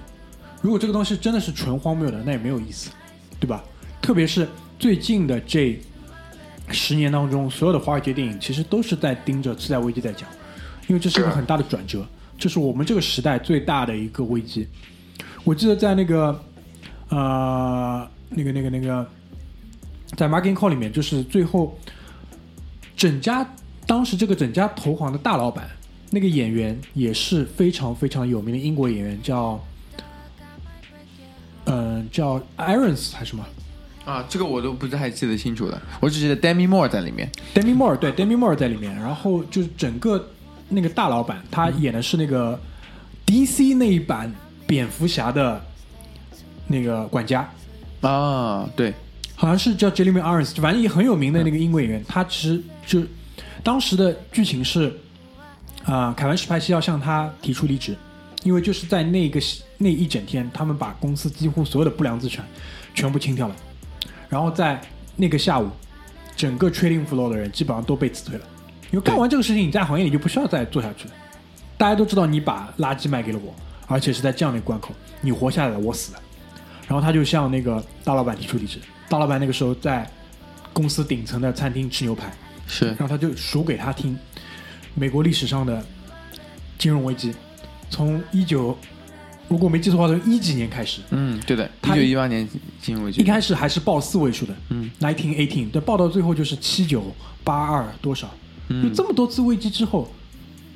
[0.63, 2.93] 如果这个东西真的是纯荒谬的，那也没有意思，
[3.41, 3.61] 对吧？
[4.01, 4.47] 特别是
[4.79, 5.77] 最近的这
[6.71, 10.29] 十年当中，所有的华尔街电影其实都是在盯着次贷危机在讲，
[10.87, 12.07] 因为这是一个很大的转折，
[12.39, 14.67] 这是我们这个时代最大的一个危机。
[15.45, 16.45] 我记得在那个
[17.09, 19.07] 呃那个那个那个
[20.17, 21.79] 在 Margin Call 里面，就是最后
[22.97, 23.49] 整家
[23.87, 25.69] 当时这个整家投行的大老板，
[26.11, 29.65] 那个演员也是非常非常有名的英国演员，叫
[31.65, 33.45] 嗯、呃叫 Irons 还是什么？
[34.05, 37.29] 啊，这个我都不太记得清楚了，我只记得 Demi Moore 在里面。
[37.53, 40.31] Demi Moore 对 Demi Moore 在里面，然后就是整个
[40.69, 42.59] 那个大老板，他演的是那个
[43.27, 44.33] DC 那一版
[44.67, 45.65] 蝙蝠侠的
[46.67, 47.49] 那个管家，
[48.01, 48.93] 啊，对，
[49.35, 52.05] 好像是叫 Jeremy Irons，反正也很有名的那个英国演员。
[52.09, 53.03] 他其实就
[53.63, 54.93] 当时的剧情是
[55.85, 57.97] 啊、凯文史派西要向他提出离职，
[58.43, 59.41] 因为就是在那个
[59.79, 62.45] 那一整天，他们把公司几乎所有的不良资产
[62.93, 63.55] 全部清掉了，
[64.29, 64.81] 然后在
[65.15, 65.71] 那个下午，
[66.35, 68.45] 整个 trading floor 的人基本上都被辞退了，
[68.97, 71.15] 因为干完这个事情，你在行业里就不需要再做下去了。
[71.77, 73.55] 大家都知道你把垃圾卖给了我，
[73.87, 76.23] 而且是在这样的一个关口，你活下来了，我死了。
[76.89, 80.11] 然后他就向那个大老板提出离职，大老板那个时候在
[80.73, 82.33] 公司顶层的餐厅吃牛排，
[82.67, 82.87] 是。
[82.87, 84.19] 然后他就数给他听
[84.95, 85.85] 美国历史上的
[86.79, 87.35] 金融危机，
[87.91, 88.75] 从一九
[89.47, 92.49] 如果没记错的话，从一几年开始，嗯，对的，一他九一八年
[92.81, 98.31] 金融危机，一开始还是报四位数的，嗯，nineteen eighteen，但，报到最后就是七九八二多少，
[98.69, 100.09] 就这么多次危机之后，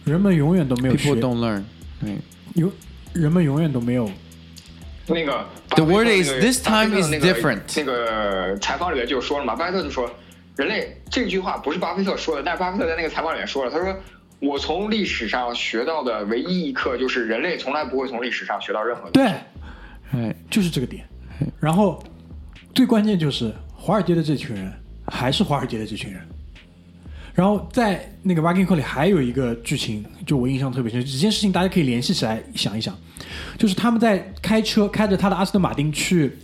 [0.05, 1.63] 人们永远都没有学 people，don't learn，
[2.01, 2.17] 对，
[2.55, 2.71] 有
[3.13, 4.11] 人们永远都没有
[5.07, 10.11] 那个 The word is this time is different 那个采访里面就说了嘛，巴菲特就说，
[10.57, 13.95] 人类这句话不是巴菲特说的，但是巴菲特在那个采访里面说了，他说。
[14.43, 19.31] 我从历史上学到的唯一一课就是，人类从来不会从历史上学到任何东西。
[20.13, 21.07] 对，哎，就是这个点。
[21.59, 22.03] 然后
[22.75, 24.73] 最关键就是华尔街的这群人
[25.09, 26.27] 还是华尔街的这群人。
[27.35, 32.97] 然后在那个《Working Call》里还有一个剧情，就我印象特别深，几件事情大家可以联系起来想一想，
[33.57, 36.37] 就是他们在开车开着他的阿斯顿马丁去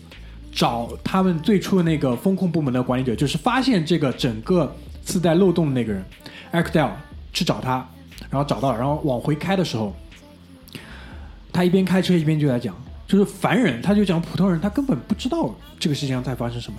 [0.53, 6.03] 找他们最初的那个风控部门的管理者，就是发现这个整个自带漏洞的那个人
[6.53, 6.93] e r k d a l
[7.33, 7.87] 去找他，
[8.31, 9.95] 然后找到了，然后往回开的时候，
[11.53, 12.75] 他一边开车一边就在讲，
[13.07, 16.79] 就是凡人，他就讲普通人，他根本不知道这个世界上在发生什么。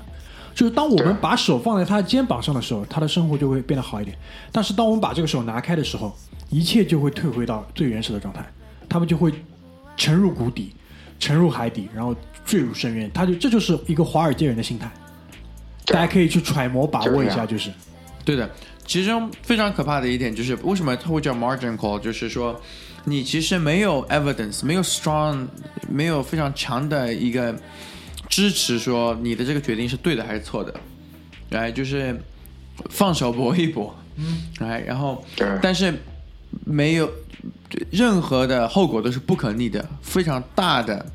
[0.57, 4.17] 就是当我们把手放在他的肩膀上的时候，他的生活就会变得好一点。
[4.51, 6.17] 但是当我们把这个手拿开的时候，
[6.49, 8.43] 一切就会退回到最原始的状态，
[8.89, 9.31] 他们就会
[9.95, 10.73] 沉入谷底，
[11.19, 13.07] 沉入海底，然后坠入深渊。
[13.13, 14.91] 他就这就是一个华尔街人的心态，
[15.85, 17.69] 大家可以去揣摩把握一下，就是
[18.25, 18.49] 对的，
[18.83, 21.99] 其中非常可怕的一点就是，为什么它会叫 margin call？
[21.99, 22.59] 就是说，
[23.03, 25.45] 你其实没有 evidence，没有 strong，
[25.87, 27.55] 没有非常强的一个
[28.29, 30.73] 支持，说你的这个决定是对的还是错的，
[31.49, 32.19] 来就是
[32.89, 35.47] 放手搏一搏，嗯，来，然后对。
[35.61, 35.93] 但是
[36.65, 37.09] 没有
[37.91, 41.05] 任何的后果都是不可逆的，非常大的、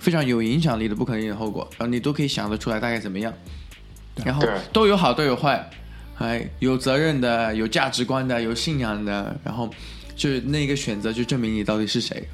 [0.00, 3.32] 非常有影响力的不可逆的后果，然后你都可以想得出来大概怎么样，
[4.24, 5.70] 然后都有好都有坏，
[6.14, 9.70] 还有责任的、有价值观的、有信仰的，然后
[10.14, 12.28] 就是那个选择就证明你到底是谁。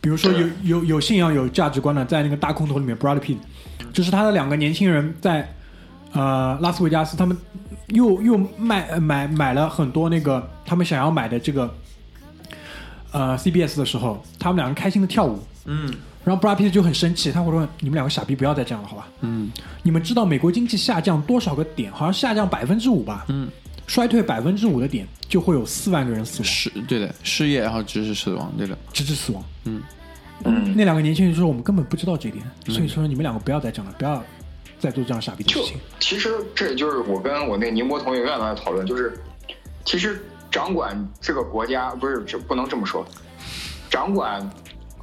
[0.00, 3.36] 比如说有有有信仰、有价值观的，在那个大空头里面，Brad Pitt，
[3.92, 5.52] 就是他的两个年轻人在
[6.12, 7.36] 呃拉斯维加斯，他们
[7.88, 11.74] 又又卖呃买买了很多那个他们想要买的这个
[13.12, 15.92] 呃 CBS 的时候，他们两个开心的跳舞，嗯。
[16.22, 19.08] 然后 Brad Pitt 就很生气，他会说：“你们两个傻逼，不要再这样了，好吧？
[19.22, 19.50] 嗯。
[19.82, 21.90] 你们知道美国经济下降多少个点？
[21.90, 23.48] 好像下降百分之五吧，嗯，
[23.90, 28.78] 衰退百分之五的点就会有四万个人死亡，失对的失业，然后直至死亡，对的。
[28.92, 29.44] 直至死亡。
[29.64, 29.82] 嗯
[30.44, 34.24] 嗯，那两个年轻人说：“我们根本不知道这一点，所以说你们两个不要再讲了，不要
[34.78, 35.76] 再做这样傻逼的事就情。
[35.98, 39.20] 其实这也就是我跟我那宁波同学永远都在讨论，就是
[39.84, 43.04] 其实掌管这个国家不是这不能这么说，
[43.90, 44.48] 掌管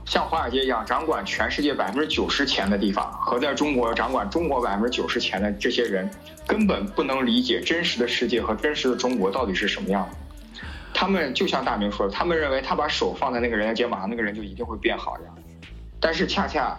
[0.06, 6.10] 像华尔街一样掌管全世界百分之九十钱的地方，和在中国掌管中国百分之九十钱的这些人，
[6.48, 10.18] 根本不能理解真实的世界和真实的中国到底是什么样的。
[10.94, 15.36] 他们就像大明说的，他们认为他把手放在那个人的肩膀上，那个人就一定会变好一样。
[16.00, 16.76] 但是恰恰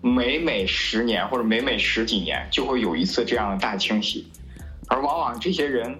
[0.00, 4.28] 每每十年或者每每十几年就会有一次这样的大清洗，
[4.86, 5.98] 而往往这些人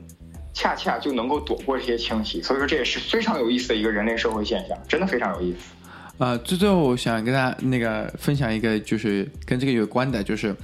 [0.53, 5.73] 恰恰就能够躲过这些清洗，所以说这也是非常有意思的一个人类社会现象，真的非常有意思。
[6.19, 10.55] 呃，最最后我想跟大家那个分享一个，就是跟这个有关的，就是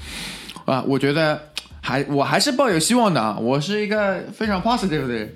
[0.66, 1.49] 啊、我觉得
[1.80, 5.34] 还我还是抱有希望的啊，我是一个非常 positive 的人。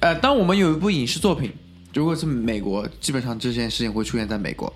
[0.00, 1.52] 呃，当我们有一部影视作品，
[1.92, 4.72] 如果是美国，基本上这件事情会出现在美国。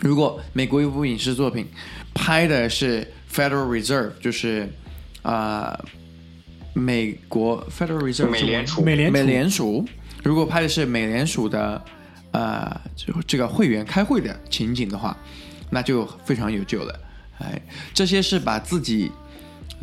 [0.00, 1.66] 如果美国一部影视作品
[2.14, 4.68] 拍的是 Federal Reserve，就是
[5.22, 5.78] 啊、
[6.72, 9.84] 美国 Federal Reserve 美联储美联储美联储
[10.24, 11.84] 如果拍的是美联储的
[12.32, 15.16] 呃就这个会员开会的情景的话，
[15.70, 17.00] 那就非常有救了。
[17.38, 17.60] 哎，
[17.92, 19.10] 这些是把自己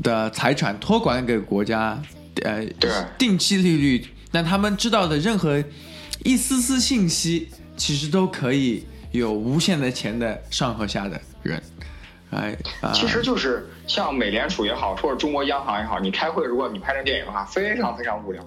[0.04, 2.02] 的财产托管给国家，
[2.44, 5.64] 呃，对定期利率，但他们知道的任何
[6.24, 11.62] 一丝丝信息，其实都可以有无限的钱的上和下的人。
[12.32, 18.46] 哎啊，其实就是像美联储也好，或者中国央行也好，你开会如果你拍成电影的话，非常非常无聊。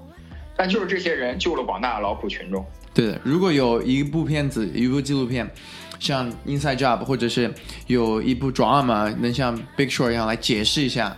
[0.57, 2.65] 但就是这些人救了广大的劳苦群众。
[2.95, 5.51] 对的，如果有一部片子，一部纪录片，
[5.99, 7.53] 像《Inside Job》，或者是
[7.89, 11.17] 有一部 drama 能像《Big Short》一样来解释一下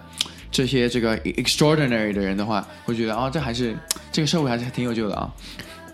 [0.54, 3.76] 这些这个 extraordinary 的人的话，会觉得啊、这还是
[4.12, 5.28] 这个社会还是挺有救的啊。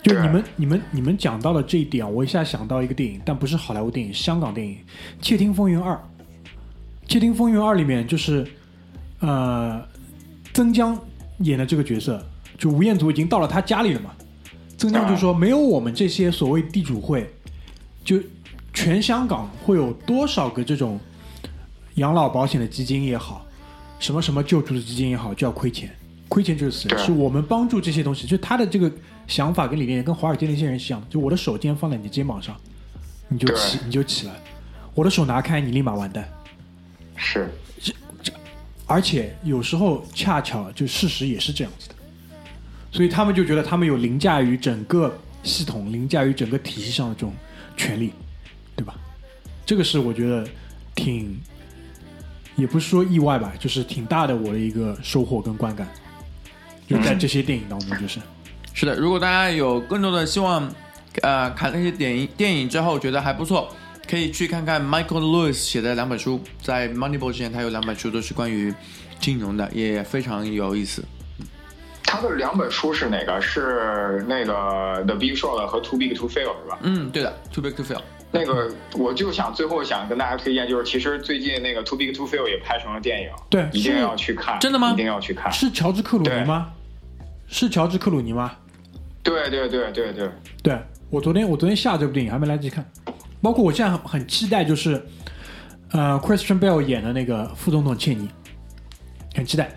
[0.03, 4.75] 就你们、你们、你们讲到了这一点，我一下想到一个电影，但不是好莱坞电影，香港电影
[5.19, 5.93] 《窃听风云二》。
[7.07, 8.45] 《窃听风云二》里面就是，
[9.19, 9.83] 呃，
[10.53, 10.95] 曾江
[11.39, 12.23] 演的这个角色，
[12.55, 14.11] 就吴彦祖已经到了他家里了嘛。
[14.77, 17.27] 曾江就说：“没有我们这些所谓地主会，
[18.03, 18.19] 就
[18.73, 20.99] 全香港会有多少个这种
[21.95, 23.43] 养老保险的基金也好，
[24.01, 25.89] 什么什么救助的基金也好，就要亏钱。
[26.27, 28.91] 亏钱就是死人，是我们帮助这些东西，就他的这个
[29.27, 32.55] 想法跟理念跟华尔街那些人是一样的，就我的手今天放在你的肩膀上，
[33.27, 34.33] 你就起你就起来，
[34.95, 36.27] 我的手拿开，你立马完蛋。
[37.15, 37.49] 是，
[37.79, 37.93] 这
[38.23, 38.33] 这
[38.87, 41.95] 而且有时候恰巧就事实也是这样子的，
[42.91, 47.33] 所以他们就觉得他们有凌驾于整个系统、凌驾于整个体系上的这种
[47.77, 48.11] 权利，
[48.75, 48.95] 对吧？
[49.65, 50.47] 这个是我觉得
[50.95, 51.37] 挺，
[52.61, 55.87] 也不是说意外吧，就是挺大的我的一个收获跟观感，
[56.87, 58.19] 就在这些电影当中，就是
[58.73, 60.71] 是的，如果大家有更多的希望，
[61.23, 63.67] 呃，看那些电影电影之后觉得还不错，
[64.07, 68.73] 可以去看看 Michael Lewis 写的两本书，在 Moneyball 之前他有两本书都是关于
[69.19, 71.03] 金融的，也非常有意思。
[72.03, 73.41] 他的两本书是哪个？
[73.41, 76.77] 是那个 The Big Short 和 Too Big to Fail 是吧？
[76.81, 78.01] 嗯，对的，Too Big to Fail。
[78.31, 85.51] 那个我就想最后想跟大家推荐，就是其实最近那个 Too Big to Fail 也拍成了电影，对一定要去看，真的吗一定要去看。
[85.51, 86.71] 是乔治克鲁尼吗？
[87.47, 88.53] 是乔治克鲁尼吗？
[89.21, 90.29] 对对对对对，
[90.63, 90.79] 对
[91.09, 92.89] 我昨天我昨天下这部电影还没来得及看，
[93.41, 95.05] 包括我现在很很期待就是，
[95.91, 98.29] 呃，Christian Bale 演的那个副总统切尼，
[99.35, 99.69] 很期待，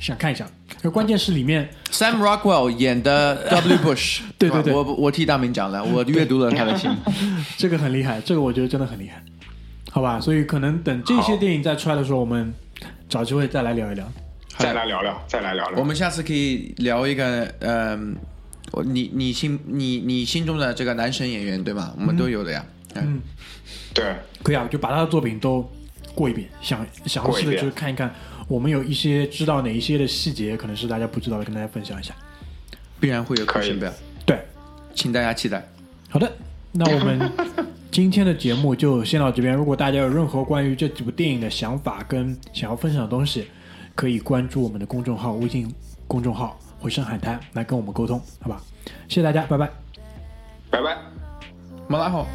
[0.00, 0.46] 想看一下。
[0.80, 3.76] 可关键是里面 Sam Rockwell 演的 W.
[3.78, 6.90] Bush，对对对我我替大明讲了，我阅读了他的信。
[7.58, 9.22] 这个很厉害，这个我觉得真的很厉害，
[9.90, 10.20] 好吧？
[10.20, 12.54] 所以可能等这些电影再出来的时候，我们
[13.08, 14.06] 找机会再来聊一聊。
[14.56, 15.78] 再来聊聊，再来聊聊。
[15.78, 18.16] 我们下次可以聊一个，嗯、
[18.72, 21.92] 我你你心你你心中的这个男神演员对吗？
[21.96, 22.64] 我们都有的呀。
[22.94, 23.20] 嗯，
[23.94, 24.04] 对
[24.42, 25.68] 可以啊，就把他的作品都
[26.14, 28.12] 过一遍，详详细的就是看一看。
[28.48, 32.14] 我们有一些知道哪一些的细节，可能是大家不知道的，跟大家分享一下。
[32.98, 33.92] 必然会有可以 Christian Bale，
[34.26, 34.44] 对，
[34.94, 35.64] 请大家期待。
[36.08, 36.32] 好的，
[36.72, 37.30] 那我们
[37.92, 39.54] 今天的节目就先到这边。
[39.54, 43.46] 如果大家有任何关于这几部电影的想法跟想要分享的东西，
[43.94, 45.72] 可以关注我们的公众号，微信
[46.06, 48.60] 公众号“回声海滩”来跟我们沟通，好吧？
[49.08, 49.70] 谢谢大家，拜拜。
[50.70, 50.96] 拜拜。
[51.86, 52.26] 马拉好。